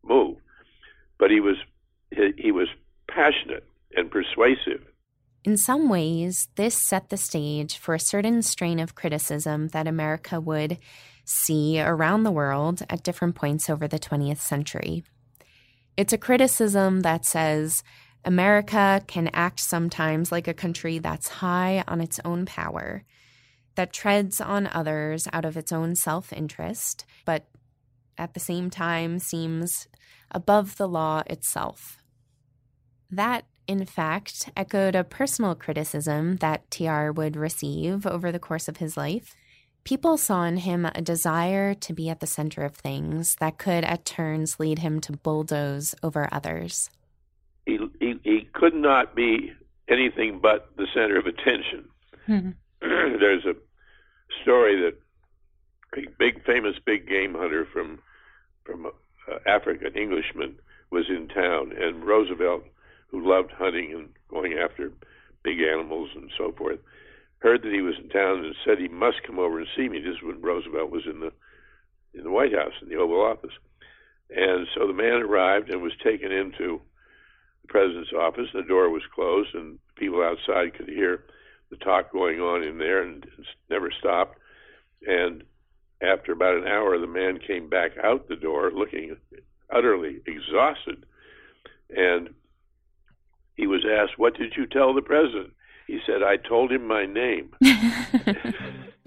move, 0.04 0.38
but 1.18 1.32
he 1.32 1.40
was 1.40 1.56
he, 2.12 2.32
he 2.38 2.52
was 2.52 2.68
passionate 3.10 3.66
and 3.96 4.12
persuasive. 4.12 4.86
In 5.44 5.58
some 5.58 5.90
ways, 5.90 6.50
this 6.56 6.76
set 6.76 7.10
the 7.10 7.18
stage 7.18 7.78
for 7.78 7.96
a 7.96 8.00
certain 8.00 8.44
strain 8.44 8.80
of 8.80 8.94
criticism 8.94 9.70
that 9.70 9.88
America 9.88 10.40
would 10.40 10.78
see 11.26 11.82
around 11.82 12.24
the 12.24 12.32
world 12.32 12.84
at 12.90 13.04
different 13.04 13.36
points 13.36 13.70
over 13.70 13.88
the 13.88 13.98
20th 13.98 14.38
century. 14.38 15.04
It's 15.98 16.14
a 16.14 16.18
criticism 16.18 17.02
that 17.02 17.26
says 17.26 17.84
America 18.24 19.02
can 19.08 19.30
act 19.34 19.60
sometimes 19.60 20.32
like 20.32 20.48
a 20.48 20.54
country 20.54 21.00
that's 21.00 21.28
high 21.28 21.84
on 21.88 22.02
its 22.02 22.20
own 22.24 22.46
power, 22.46 23.04
that 23.76 23.94
treads 23.94 24.40
on 24.40 24.68
others 24.68 25.28
out 25.34 25.46
of 25.46 25.58
its 25.58 25.72
own 25.72 25.96
self 25.96 26.32
interest, 26.32 27.06
but 27.26 27.48
at 28.18 28.34
the 28.34 28.40
same 28.40 28.70
time 28.70 29.18
seems 29.18 29.88
above 30.30 30.78
the 30.78 30.88
law 30.88 31.24
itself. 31.28 31.98
That, 33.10 33.46
in 33.68 33.86
fact, 33.86 34.50
echoed 34.56 34.96
a 34.96 35.04
personal 35.04 35.56
criticism 35.56 36.38
that 36.38 36.70
TR 36.70 37.12
would 37.12 37.36
receive 37.36 38.06
over 38.06 38.32
the 38.32 38.40
course 38.40 38.68
of 38.68 38.78
his 38.78 38.96
life. 38.96 39.36
People 39.84 40.18
saw 40.18 40.44
in 40.44 40.58
him 40.58 40.86
a 40.86 41.02
desire 41.02 41.74
to 41.74 41.94
be 41.94 42.08
at 42.08 42.20
the 42.20 42.28
center 42.28 42.64
of 42.64 42.76
things 42.76 43.36
that 43.40 43.58
could 43.58 43.84
at 43.84 44.06
turns 44.06 44.60
lead 44.60 44.80
him 44.80 45.00
to 45.02 45.14
bulldoze 45.14 45.96
over 46.04 46.30
others 46.32 46.92
he, 46.92 46.92
he, 46.92 47.00
he 47.00 47.01
could 48.62 48.76
not 48.76 49.16
be 49.16 49.52
anything 49.90 50.40
but 50.40 50.70
the 50.78 50.86
center 50.94 51.18
of 51.18 51.26
attention. 51.26 51.90
Mm-hmm. 52.30 52.52
There's 53.20 53.44
a 53.44 53.56
story 54.44 54.80
that 54.82 54.98
a 55.98 56.08
big 56.20 56.46
famous 56.46 56.76
big 56.86 57.08
game 57.08 57.34
hunter 57.34 57.68
from 57.74 58.00
from 58.64 58.86
uh, 58.86 59.38
Africa, 59.48 59.88
an 59.88 59.96
Englishman, 59.96 60.60
was 60.92 61.10
in 61.10 61.28
town, 61.28 61.74
and 61.76 62.06
Roosevelt, 62.06 62.64
who 63.08 63.28
loved 63.28 63.52
hunting 63.52 63.94
and 63.94 64.10
going 64.30 64.54
after 64.54 64.92
big 65.44 65.60
animals 65.62 66.12
and 66.16 66.30
so 66.38 66.52
forth, 66.52 66.78
heard 67.40 67.64
that 67.64 67.74
he 67.74 67.82
was 67.82 67.96
in 67.98 68.10
town 68.10 68.46
and 68.46 68.56
said 68.64 68.78
he 68.78 68.88
must 68.88 69.24
come 69.26 69.40
over 69.40 69.58
and 69.58 69.68
see 69.76 69.90
me. 69.90 70.00
This 70.00 70.18
is 70.18 70.24
when 70.24 70.40
Roosevelt 70.40 70.92
was 70.92 71.08
in 71.08 71.20
the 71.20 71.32
in 72.14 72.24
the 72.24 72.32
White 72.32 72.54
House 72.54 72.74
in 72.80 72.90
the 72.90 72.98
Oval 72.98 73.26
Office, 73.26 73.58
and 74.30 74.68
so 74.76 74.86
the 74.86 74.94
man 74.94 75.24
arrived 75.24 75.72
and 75.72 75.82
was 75.82 75.94
taken 76.04 76.32
into 76.32 76.80
president's 77.72 78.14
office. 78.14 78.50
The 78.54 78.62
door 78.62 78.90
was 78.90 79.02
closed, 79.16 79.56
and 79.56 79.80
people 79.96 80.22
outside 80.22 80.76
could 80.76 80.90
hear 80.90 81.24
the 81.70 81.78
talk 81.78 82.12
going 82.12 82.40
on 82.40 82.64
in 82.64 82.78
there, 82.78 83.02
and 83.02 83.24
it 83.24 83.46
never 83.70 83.90
stopped. 83.98 84.38
And 85.08 85.44
after 86.02 86.34
about 86.34 86.58
an 86.58 86.68
hour, 86.68 87.00
the 87.00 87.08
man 87.08 87.40
came 87.40 87.70
back 87.70 87.92
out 88.04 88.28
the 88.28 88.36
door, 88.36 88.72
looking 88.72 89.16
utterly 89.74 90.22
exhausted, 90.26 91.06
and 91.90 92.34
he 93.56 93.68
was 93.68 93.86
asked, 93.86 94.20
"What 94.20 94.36
did 94.36 94.56
you 94.58 94.66
tell 94.66 94.94
the 94.94 95.02
president?" 95.02 95.54
He 95.88 96.00
said, 96.06 96.22
"I 96.22 96.38
told 96.38 96.72
him 96.72 96.86
my 96.86 97.06
name." 97.06 97.56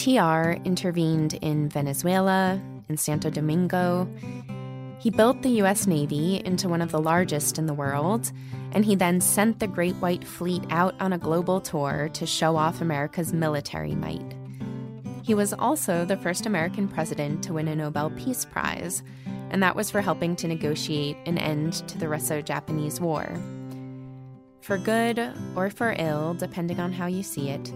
TR 0.00 0.52
intervened 0.64 1.34
in 1.42 1.68
Venezuela, 1.68 2.58
in 2.88 2.96
Santo 2.96 3.28
Domingo. 3.28 4.08
He 4.98 5.10
built 5.10 5.42
the 5.42 5.50
U.S. 5.60 5.86
Navy 5.86 6.40
into 6.42 6.70
one 6.70 6.80
of 6.80 6.90
the 6.90 6.98
largest 6.98 7.58
in 7.58 7.66
the 7.66 7.74
world, 7.74 8.32
and 8.72 8.82
he 8.82 8.94
then 8.94 9.20
sent 9.20 9.58
the 9.58 9.66
Great 9.66 9.94
White 9.96 10.24
Fleet 10.24 10.64
out 10.70 10.94
on 11.00 11.12
a 11.12 11.18
global 11.18 11.60
tour 11.60 12.08
to 12.14 12.24
show 12.24 12.56
off 12.56 12.80
America's 12.80 13.34
military 13.34 13.94
might. 13.94 14.34
He 15.22 15.34
was 15.34 15.52
also 15.52 16.06
the 16.06 16.16
first 16.16 16.46
American 16.46 16.88
president 16.88 17.44
to 17.44 17.52
win 17.52 17.68
a 17.68 17.76
Nobel 17.76 18.08
Peace 18.12 18.46
Prize, 18.46 19.02
and 19.50 19.62
that 19.62 19.76
was 19.76 19.90
for 19.90 20.00
helping 20.00 20.34
to 20.36 20.48
negotiate 20.48 21.18
an 21.26 21.36
end 21.36 21.74
to 21.88 21.98
the 21.98 22.08
Russo 22.08 22.40
Japanese 22.40 23.02
War. 23.02 23.28
For 24.62 24.78
good 24.78 25.30
or 25.54 25.68
for 25.68 25.94
ill, 25.98 26.32
depending 26.32 26.80
on 26.80 26.90
how 26.90 27.06
you 27.06 27.22
see 27.22 27.50
it, 27.50 27.70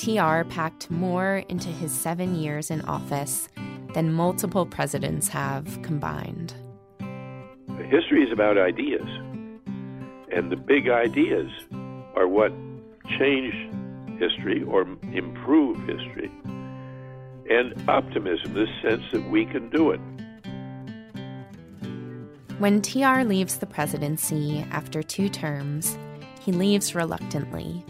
TR 0.00 0.44
packed 0.48 0.90
more 0.90 1.44
into 1.50 1.68
his 1.68 1.92
seven 1.92 2.34
years 2.34 2.70
in 2.70 2.80
office 2.86 3.50
than 3.92 4.10
multiple 4.10 4.64
presidents 4.64 5.28
have 5.28 5.82
combined. 5.82 6.54
History 7.90 8.22
is 8.22 8.32
about 8.32 8.56
ideas, 8.56 9.06
and 10.34 10.50
the 10.50 10.56
big 10.56 10.88
ideas 10.88 11.50
are 12.16 12.26
what 12.26 12.50
change 13.18 13.52
history 14.18 14.62
or 14.62 14.86
improve 15.12 15.76
history. 15.80 16.32
And 17.50 17.74
optimism, 17.86 18.54
this 18.54 18.70
sense 18.80 19.02
that 19.12 19.28
we 19.28 19.44
can 19.44 19.68
do 19.68 19.90
it. 19.90 20.00
When 22.58 22.80
TR 22.80 23.20
leaves 23.24 23.58
the 23.58 23.66
presidency 23.66 24.64
after 24.70 25.02
two 25.02 25.28
terms, 25.28 25.98
he 26.40 26.52
leaves 26.52 26.94
reluctantly. 26.94 27.84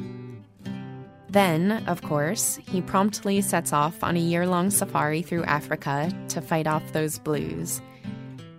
Then, 1.31 1.85
of 1.87 2.03
course, 2.03 2.59
he 2.69 2.83
promptly 2.83 3.41
sets 3.41 3.73
off 3.73 4.03
on 4.03 4.17
a 4.17 4.21
year 4.21 4.49
long 4.49 4.69
safari 4.69 5.23
through 5.23 5.45
Africa 5.45 6.13
to 6.31 6.41
fight 6.41 6.67
off 6.67 6.93
those 6.93 7.21
blues. 7.21 7.81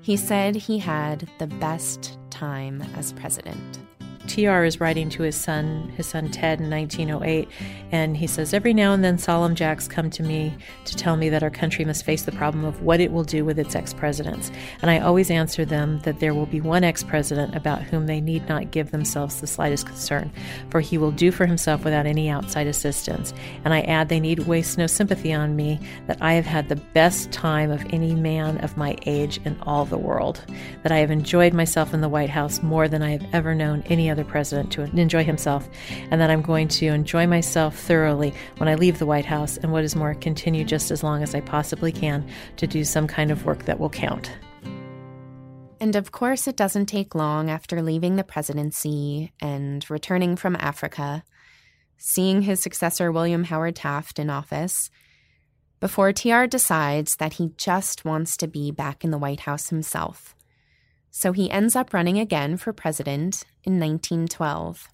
He 0.01 0.15
said 0.15 0.55
he 0.55 0.79
had 0.79 1.29
the 1.37 1.47
best 1.47 2.17
time 2.29 2.81
as 2.95 3.11
president. 3.11 3.79
TR 4.27 4.63
is 4.63 4.79
writing 4.79 5.09
to 5.09 5.23
his 5.23 5.35
son, 5.35 5.91
his 5.97 6.07
son 6.07 6.29
Ted, 6.29 6.59
in 6.59 6.69
1908, 6.69 7.47
and 7.91 8.15
he 8.15 8.27
says, 8.27 8.53
Every 8.53 8.73
now 8.73 8.93
and 8.93 9.03
then, 9.03 9.17
solemn 9.17 9.55
jacks 9.55 9.87
come 9.87 10.09
to 10.11 10.23
me 10.23 10.55
to 10.85 10.95
tell 10.95 11.17
me 11.17 11.29
that 11.29 11.43
our 11.43 11.49
country 11.49 11.85
must 11.85 12.05
face 12.05 12.23
the 12.23 12.31
problem 12.31 12.63
of 12.63 12.81
what 12.81 12.99
it 12.99 13.11
will 13.11 13.23
do 13.23 13.43
with 13.43 13.59
its 13.59 13.75
ex 13.75 13.93
presidents. 13.93 14.51
And 14.81 14.89
I 14.89 14.99
always 14.99 15.31
answer 15.31 15.65
them 15.65 15.99
that 15.99 16.19
there 16.19 16.33
will 16.33 16.45
be 16.45 16.61
one 16.61 16.83
ex 16.83 17.03
president 17.03 17.55
about 17.55 17.81
whom 17.81 18.05
they 18.05 18.21
need 18.21 18.47
not 18.47 18.71
give 18.71 18.91
themselves 18.91 19.41
the 19.41 19.47
slightest 19.47 19.85
concern, 19.85 20.31
for 20.69 20.79
he 20.79 20.97
will 20.97 21.11
do 21.11 21.31
for 21.31 21.45
himself 21.45 21.83
without 21.83 22.05
any 22.05 22.29
outside 22.29 22.67
assistance. 22.67 23.33
And 23.65 23.73
I 23.73 23.81
add, 23.81 24.09
they 24.09 24.19
need 24.19 24.39
waste 24.39 24.77
no 24.77 24.87
sympathy 24.87 25.33
on 25.33 25.55
me, 25.55 25.79
that 26.07 26.21
I 26.21 26.33
have 26.33 26.45
had 26.45 26.69
the 26.69 26.75
best 26.75 27.31
time 27.31 27.71
of 27.71 27.85
any 27.91 28.13
man 28.15 28.57
of 28.59 28.77
my 28.77 28.97
age 29.05 29.39
in 29.45 29.59
all 29.63 29.85
the 29.85 29.97
world, 29.97 30.43
that 30.83 30.91
I 30.91 30.99
have 30.99 31.11
enjoyed 31.11 31.53
myself 31.53 31.93
in 31.93 32.01
the 32.01 32.09
White 32.09 32.29
House 32.29 32.61
more 32.61 32.87
than 32.87 33.01
I 33.01 33.11
have 33.11 33.25
ever 33.33 33.55
known 33.55 33.83
any 33.87 34.09
other 34.11 34.23
president 34.23 34.71
to 34.73 34.83
enjoy 34.83 35.23
himself, 35.23 35.67
and 36.11 36.21
that 36.21 36.29
I'm 36.29 36.41
going 36.41 36.67
to 36.67 36.87
enjoy 36.87 37.25
myself 37.25 37.77
thoroughly 37.77 38.33
when 38.57 38.69
I 38.69 38.75
leave 38.75 38.99
the 38.99 39.05
White 39.05 39.25
House, 39.25 39.57
and 39.57 39.71
what 39.71 39.83
is 39.83 39.95
more, 39.95 40.13
continue 40.13 40.63
just 40.63 40.91
as 40.91 41.03
long 41.03 41.23
as 41.23 41.33
I 41.33 41.41
possibly 41.41 41.91
can 41.91 42.27
to 42.57 42.67
do 42.67 42.83
some 42.83 43.07
kind 43.07 43.31
of 43.31 43.45
work 43.45 43.65
that 43.65 43.79
will 43.79 43.89
count. 43.89 44.31
And 45.79 45.95
of 45.95 46.11
course, 46.11 46.47
it 46.47 46.55
doesn't 46.55 46.85
take 46.85 47.15
long 47.15 47.49
after 47.49 47.81
leaving 47.81 48.15
the 48.15 48.23
presidency 48.23 49.33
and 49.41 49.89
returning 49.89 50.35
from 50.35 50.55
Africa, 50.59 51.23
seeing 51.97 52.43
his 52.43 52.61
successor, 52.61 53.11
William 53.11 53.45
Howard 53.45 53.77
Taft, 53.77 54.19
in 54.19 54.29
office, 54.29 54.91
before 55.79 56.13
TR 56.13 56.45
decides 56.45 57.15
that 57.15 57.33
he 57.33 57.53
just 57.57 58.05
wants 58.05 58.37
to 58.37 58.47
be 58.47 58.69
back 58.69 59.03
in 59.03 59.09
the 59.09 59.17
White 59.17 59.39
House 59.41 59.69
himself. 59.69 60.35
So 61.11 61.33
he 61.33 61.51
ends 61.51 61.75
up 61.75 61.93
running 61.93 62.17
again 62.17 62.57
for 62.57 62.73
president 62.73 63.43
in 63.63 63.79
1912. 63.79 64.87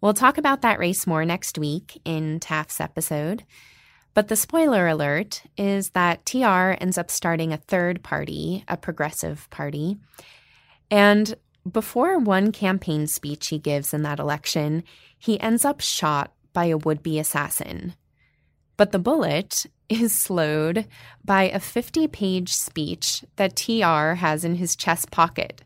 We'll 0.00 0.14
talk 0.14 0.36
about 0.36 0.62
that 0.62 0.78
race 0.78 1.06
more 1.06 1.24
next 1.24 1.58
week 1.58 2.00
in 2.04 2.38
Taft's 2.40 2.80
episode. 2.80 3.44
But 4.14 4.28
the 4.28 4.36
spoiler 4.36 4.88
alert 4.88 5.42
is 5.56 5.90
that 5.90 6.24
TR 6.26 6.74
ends 6.80 6.98
up 6.98 7.10
starting 7.10 7.52
a 7.52 7.58
third 7.58 8.02
party, 8.02 8.64
a 8.66 8.76
progressive 8.76 9.48
party. 9.50 9.96
And 10.90 11.34
before 11.70 12.18
one 12.18 12.52
campaign 12.52 13.06
speech 13.06 13.48
he 13.48 13.58
gives 13.58 13.92
in 13.92 14.02
that 14.02 14.18
election, 14.18 14.84
he 15.18 15.40
ends 15.40 15.64
up 15.64 15.80
shot 15.80 16.32
by 16.52 16.66
a 16.66 16.78
would 16.78 17.02
be 17.02 17.18
assassin. 17.18 17.94
But 18.76 18.92
the 18.92 18.98
bullet 18.98 19.66
is 19.88 20.12
slowed 20.12 20.86
by 21.24 21.44
a 21.44 21.60
50 21.60 22.08
page 22.08 22.52
speech 22.52 23.24
that 23.36 23.56
TR 23.56 24.14
has 24.14 24.44
in 24.44 24.56
his 24.56 24.76
chest 24.76 25.10
pocket. 25.10 25.62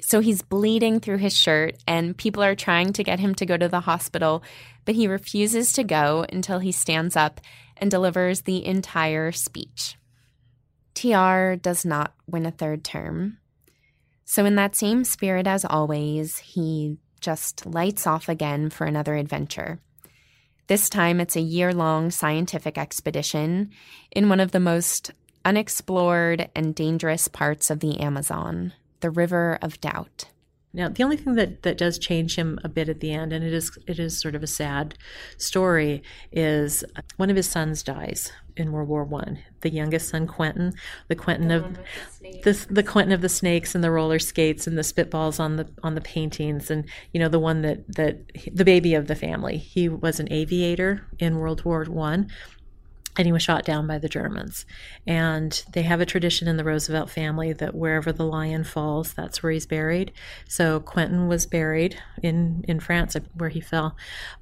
So 0.00 0.20
he's 0.20 0.42
bleeding 0.42 1.00
through 1.00 1.16
his 1.18 1.34
shirt, 1.34 1.76
and 1.86 2.16
people 2.16 2.42
are 2.42 2.54
trying 2.54 2.92
to 2.92 3.02
get 3.02 3.20
him 3.20 3.34
to 3.36 3.46
go 3.46 3.56
to 3.56 3.68
the 3.68 3.80
hospital, 3.80 4.42
but 4.84 4.94
he 4.94 5.08
refuses 5.08 5.72
to 5.72 5.84
go 5.84 6.26
until 6.30 6.58
he 6.58 6.72
stands 6.72 7.16
up 7.16 7.40
and 7.78 7.90
delivers 7.90 8.42
the 8.42 8.64
entire 8.66 9.32
speech. 9.32 9.96
TR 10.94 11.54
does 11.54 11.84
not 11.84 12.12
win 12.26 12.44
a 12.44 12.50
third 12.50 12.84
term. 12.84 13.38
So, 14.26 14.44
in 14.44 14.56
that 14.56 14.76
same 14.76 15.04
spirit 15.04 15.46
as 15.46 15.64
always, 15.64 16.38
he 16.38 16.98
just 17.20 17.66
lights 17.66 18.06
off 18.06 18.28
again 18.28 18.70
for 18.70 18.86
another 18.86 19.14
adventure. 19.14 19.80
This 20.66 20.88
time, 20.88 21.20
it's 21.20 21.36
a 21.36 21.42
year 21.42 21.74
long 21.74 22.10
scientific 22.10 22.78
expedition 22.78 23.70
in 24.10 24.30
one 24.30 24.40
of 24.40 24.52
the 24.52 24.60
most 24.60 25.10
unexplored 25.44 26.48
and 26.56 26.74
dangerous 26.74 27.28
parts 27.28 27.68
of 27.68 27.80
the 27.80 28.00
Amazon, 28.00 28.72
the 29.00 29.10
River 29.10 29.58
of 29.60 29.78
Doubt. 29.82 30.24
Now, 30.72 30.88
the 30.88 31.02
only 31.02 31.18
thing 31.18 31.34
that, 31.34 31.62
that 31.64 31.76
does 31.76 31.98
change 31.98 32.36
him 32.36 32.58
a 32.64 32.68
bit 32.68 32.88
at 32.88 33.00
the 33.00 33.12
end, 33.12 33.32
and 33.32 33.44
it 33.44 33.52
is 33.52 33.76
it 33.86 33.98
is 33.98 34.18
sort 34.18 34.34
of 34.34 34.42
a 34.42 34.46
sad 34.46 34.94
story, 35.36 36.02
is 36.32 36.82
one 37.16 37.28
of 37.28 37.36
his 37.36 37.48
sons 37.48 37.82
dies 37.82 38.32
in 38.56 38.72
World 38.72 38.88
War 38.88 39.04
One. 39.04 39.38
The 39.60 39.70
youngest 39.70 40.08
son, 40.08 40.26
Quentin, 40.26 40.74
the 41.08 41.14
Quentin 41.14 41.48
the 41.48 41.56
of 41.56 41.78
the, 42.20 42.66
the 42.70 42.82
Quentin 42.82 43.12
of 43.12 43.20
the 43.20 43.28
snakes 43.28 43.74
and 43.74 43.82
the 43.82 43.90
roller 43.90 44.18
skates 44.18 44.66
and 44.66 44.78
the 44.78 44.82
spitballs 44.82 45.40
on 45.40 45.56
the 45.56 45.68
on 45.82 45.94
the 45.94 46.00
paintings, 46.00 46.70
and 46.70 46.88
you 47.12 47.20
know 47.20 47.28
the 47.28 47.38
one 47.38 47.62
that 47.62 47.86
that 47.94 48.18
the 48.52 48.64
baby 48.64 48.94
of 48.94 49.06
the 49.06 49.16
family. 49.16 49.56
He 49.56 49.88
was 49.88 50.20
an 50.20 50.32
aviator 50.32 51.06
in 51.18 51.38
World 51.38 51.64
War 51.64 51.84
One 51.84 52.28
and 53.16 53.26
he 53.26 53.32
was 53.32 53.42
shot 53.42 53.64
down 53.64 53.86
by 53.86 53.98
the 53.98 54.08
Germans. 54.08 54.66
And 55.06 55.62
they 55.72 55.82
have 55.82 56.00
a 56.00 56.06
tradition 56.06 56.48
in 56.48 56.56
the 56.56 56.64
Roosevelt 56.64 57.10
family 57.10 57.52
that 57.52 57.74
wherever 57.74 58.12
the 58.12 58.24
lion 58.24 58.64
falls, 58.64 59.12
that's 59.12 59.42
where 59.42 59.52
he's 59.52 59.66
buried. 59.66 60.12
So 60.48 60.80
Quentin 60.80 61.28
was 61.28 61.46
buried 61.46 61.96
in 62.22 62.64
in 62.66 62.80
France 62.80 63.16
where 63.34 63.50
he 63.50 63.60
fell, 63.60 63.96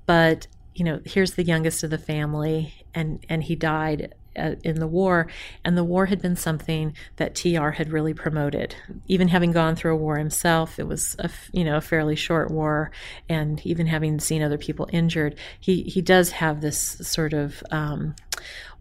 but 0.06 0.46
you 0.74 0.84
know, 0.84 1.00
here's 1.04 1.32
the 1.32 1.44
youngest 1.44 1.82
of 1.82 1.90
the 1.90 1.98
family, 1.98 2.74
and 2.94 3.24
and 3.28 3.42
he 3.42 3.56
died 3.56 4.14
uh, 4.36 4.54
in 4.64 4.80
the 4.80 4.86
war, 4.86 5.26
and 5.64 5.76
the 5.76 5.84
war 5.84 6.06
had 6.06 6.22
been 6.22 6.36
something 6.36 6.94
that 7.16 7.34
TR 7.34 7.70
had 7.70 7.92
really 7.92 8.14
promoted. 8.14 8.74
Even 9.06 9.28
having 9.28 9.52
gone 9.52 9.76
through 9.76 9.94
a 9.94 9.98
war 9.98 10.16
himself, 10.16 10.78
it 10.78 10.86
was 10.86 11.16
a 11.18 11.30
you 11.52 11.64
know 11.64 11.76
a 11.76 11.82
fairly 11.82 12.16
short 12.16 12.50
war, 12.50 12.90
and 13.28 13.64
even 13.66 13.86
having 13.86 14.18
seen 14.20 14.42
other 14.42 14.58
people 14.58 14.88
injured, 14.92 15.36
he 15.60 15.82
he 15.82 16.00
does 16.00 16.30
have 16.32 16.60
this 16.60 16.78
sort 16.78 17.32
of 17.32 17.62
um, 17.70 18.14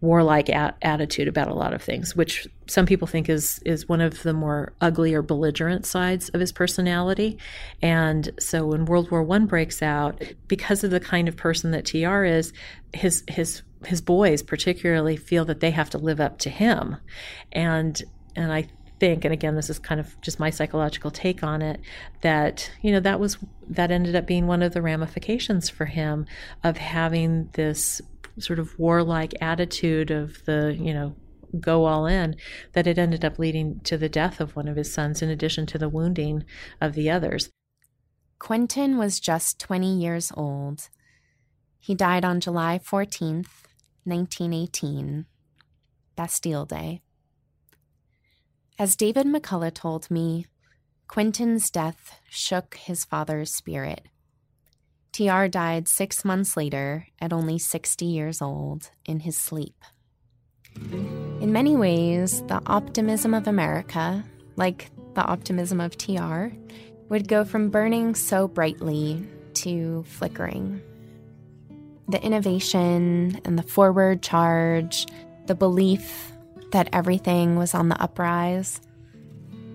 warlike 0.00 0.48
attitude 0.50 1.28
about 1.28 1.48
a 1.48 1.54
lot 1.54 1.72
of 1.72 1.82
things, 1.82 2.16
which 2.16 2.46
some 2.66 2.86
people 2.86 3.06
think 3.06 3.28
is 3.28 3.60
is 3.64 3.88
one 3.88 4.00
of 4.00 4.22
the 4.22 4.32
more 4.32 4.72
ugly 4.80 5.14
or 5.14 5.22
belligerent 5.22 5.86
sides 5.86 6.28
of 6.30 6.40
his 6.40 6.52
personality. 6.52 7.38
And 7.80 8.30
so 8.38 8.66
when 8.66 8.84
World 8.86 9.10
War 9.10 9.22
One 9.22 9.46
breaks 9.46 9.82
out, 9.82 10.22
because 10.48 10.84
of 10.84 10.90
the 10.90 11.00
kind 11.00 11.28
of 11.28 11.36
person 11.36 11.70
that 11.72 11.86
TR 11.86 12.24
is, 12.24 12.52
his 12.92 13.24
his 13.28 13.62
his 13.86 14.00
boys 14.00 14.42
particularly 14.42 15.16
feel 15.16 15.44
that 15.44 15.60
they 15.60 15.70
have 15.70 15.90
to 15.90 15.98
live 15.98 16.20
up 16.20 16.38
to 16.38 16.50
him 16.50 16.96
and 17.52 18.02
and 18.36 18.52
i 18.52 18.66
think 19.00 19.24
and 19.24 19.32
again 19.34 19.56
this 19.56 19.68
is 19.68 19.78
kind 19.78 20.00
of 20.00 20.20
just 20.20 20.38
my 20.38 20.50
psychological 20.50 21.10
take 21.10 21.42
on 21.42 21.60
it 21.60 21.80
that 22.20 22.70
you 22.82 22.92
know 22.92 23.00
that 23.00 23.18
was 23.18 23.36
that 23.68 23.90
ended 23.90 24.14
up 24.14 24.26
being 24.26 24.46
one 24.46 24.62
of 24.62 24.72
the 24.74 24.82
ramifications 24.82 25.68
for 25.68 25.86
him 25.86 26.26
of 26.62 26.76
having 26.76 27.48
this 27.54 28.00
sort 28.38 28.58
of 28.58 28.78
warlike 28.78 29.34
attitude 29.40 30.10
of 30.10 30.44
the 30.44 30.76
you 30.78 30.92
know 30.92 31.14
go 31.60 31.84
all 31.84 32.06
in 32.06 32.34
that 32.72 32.86
it 32.86 32.98
ended 32.98 33.24
up 33.24 33.38
leading 33.38 33.78
to 33.80 33.98
the 33.98 34.08
death 34.08 34.40
of 34.40 34.56
one 34.56 34.68
of 34.68 34.76
his 34.76 34.92
sons 34.92 35.20
in 35.20 35.28
addition 35.28 35.66
to 35.66 35.76
the 35.76 35.88
wounding 35.88 36.44
of 36.80 36.94
the 36.94 37.10
others 37.10 37.50
quentin 38.38 38.96
was 38.96 39.20
just 39.20 39.58
20 39.60 39.94
years 40.00 40.32
old 40.34 40.88
he 41.78 41.94
died 41.94 42.24
on 42.24 42.40
july 42.40 42.78
14th 42.78 43.62
1918, 44.04 45.26
Bastille 46.16 46.66
Day. 46.66 47.02
As 48.78 48.96
David 48.96 49.26
McCullough 49.26 49.74
told 49.74 50.10
me, 50.10 50.46
Quentin's 51.06 51.70
death 51.70 52.18
shook 52.28 52.74
his 52.74 53.04
father's 53.04 53.54
spirit. 53.54 54.08
TR 55.12 55.46
died 55.46 55.88
six 55.88 56.24
months 56.24 56.56
later 56.56 57.06
at 57.20 57.32
only 57.32 57.58
60 57.58 58.04
years 58.06 58.40
old 58.40 58.90
in 59.04 59.20
his 59.20 59.36
sleep. 59.36 59.76
In 61.40 61.52
many 61.52 61.76
ways, 61.76 62.42
the 62.44 62.62
optimism 62.66 63.34
of 63.34 63.46
America, 63.46 64.24
like 64.56 64.90
the 65.14 65.22
optimism 65.22 65.80
of 65.80 65.98
TR, 65.98 66.46
would 67.10 67.28
go 67.28 67.44
from 67.44 67.68
burning 67.68 68.14
so 68.14 68.48
brightly 68.48 69.22
to 69.54 70.02
flickering. 70.04 70.80
the 72.08 72.22
innovation 72.22 73.40
and 73.44 73.58
the 73.58 73.62
forward 73.62 74.22
charge, 74.22 75.06
the 75.46 75.54
belief 75.54 76.32
that 76.72 76.88
everything 76.92 77.56
was 77.56 77.74
on 77.74 77.88
the 77.88 78.02
uprise, 78.02 78.80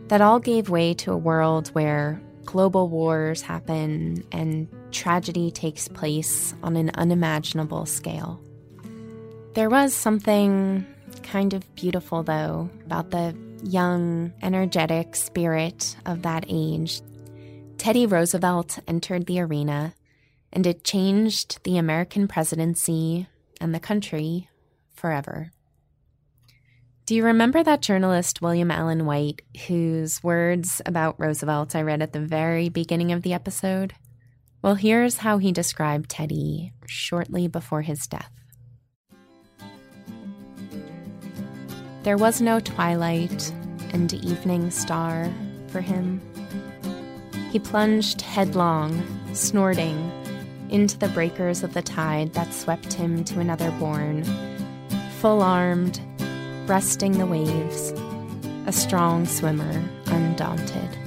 that 0.08 0.22
all 0.22 0.40
gave 0.40 0.70
way 0.70 0.94
to 0.94 1.12
a 1.12 1.18
world 1.18 1.70
where 1.70 2.22
global 2.46 2.90
wars 2.90 3.42
happen 3.42 4.24
and 4.32 4.68
tragedy 4.92 5.52
takes 5.52 5.88
place 5.88 6.54
on 6.64 6.76
an 6.76 6.92
unimaginable 6.96 7.86
scale. 7.86 8.42
There 9.54 9.70
was 9.70 9.94
something 9.94 10.86
kind 11.24 11.54
of 11.54 11.76
beautiful, 11.76 12.24
though, 12.24 12.70
about 12.86 13.12
the 13.12 13.36
young, 13.64 14.34
energetic 14.42 15.16
spirit 15.16 15.96
of 16.06 16.22
that 16.22 16.46
age. 16.48 17.02
Teddy 17.78 18.06
Roosevelt 18.06 18.80
entered 18.88 19.26
the 19.26 19.40
arena, 19.40 19.94
and 20.54 20.66
it 20.66 20.84
changed 20.84 21.64
the 21.64 21.78
American 21.78 22.28
presidency 22.28 23.28
and 23.60 23.74
the 23.74 23.80
country 23.80 24.50
forever. 24.94 25.52
Do 27.06 27.16
you 27.16 27.24
remember 27.24 27.64
that 27.64 27.82
journalist 27.82 28.42
William 28.42 28.70
Allen 28.70 29.06
White, 29.06 29.42
whose 29.68 30.22
words 30.22 30.82
about 30.86 31.20
Roosevelt 31.20 31.76
I 31.76 31.82
read 31.82 32.02
at 32.02 32.12
the 32.12 32.20
very 32.20 32.68
beginning 32.70 33.12
of 33.12 33.22
the 33.22 33.34
episode? 33.34 33.94
Well, 34.62 34.76
here's 34.76 35.18
how 35.18 35.38
he 35.38 35.52
described 35.52 36.10
Teddy 36.10 36.74
shortly 36.88 37.48
before 37.48 37.84
his 37.84 38.08
death. 38.08 38.32
There 42.04 42.18
was 42.18 42.42
no 42.42 42.60
twilight 42.60 43.54
and 43.94 44.12
evening 44.14 44.72
star 44.72 45.32
for 45.68 45.82
him. 45.82 46.22
He 47.52 47.60
plunged 47.60 48.22
headlong, 48.22 49.04
snorting, 49.34 50.12
into 50.70 50.98
the 50.98 51.10
breakers 51.10 51.64
of 51.64 51.74
the 51.74 51.82
tide 51.82 52.34
that 52.34 52.54
swept 52.54 52.94
him 52.94 53.24
to 53.26 53.40
another 53.40 53.72
bourne, 53.72 54.24
full 55.20 55.42
armed, 55.42 56.02
breasting 56.66 57.18
the 57.18 57.26
waves, 57.26 57.92
a 58.66 58.72
strong 58.72 59.26
swimmer, 59.26 59.84
undaunted. 60.08 61.07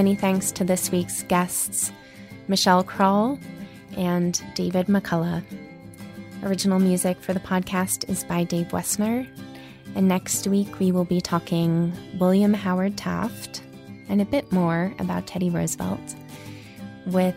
Many 0.00 0.14
thanks 0.14 0.50
to 0.52 0.64
this 0.64 0.90
week's 0.90 1.24
guests, 1.24 1.92
Michelle 2.48 2.82
Krowl 2.82 3.38
and 3.98 4.42
David 4.54 4.86
McCullough. 4.86 5.44
Original 6.42 6.78
music 6.78 7.20
for 7.20 7.34
the 7.34 7.40
podcast 7.40 8.08
is 8.08 8.24
by 8.24 8.44
Dave 8.44 8.68
Wessner. 8.68 9.28
And 9.94 10.08
next 10.08 10.46
week, 10.46 10.78
we 10.78 10.90
will 10.90 11.04
be 11.04 11.20
talking 11.20 11.92
William 12.18 12.54
Howard 12.54 12.96
Taft 12.96 13.62
and 14.08 14.22
a 14.22 14.24
bit 14.24 14.50
more 14.50 14.90
about 14.98 15.26
Teddy 15.26 15.50
Roosevelt 15.50 16.14
with 17.04 17.36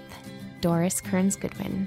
Doris 0.61 1.01
Kearns 1.01 1.35
Goodwin. 1.35 1.85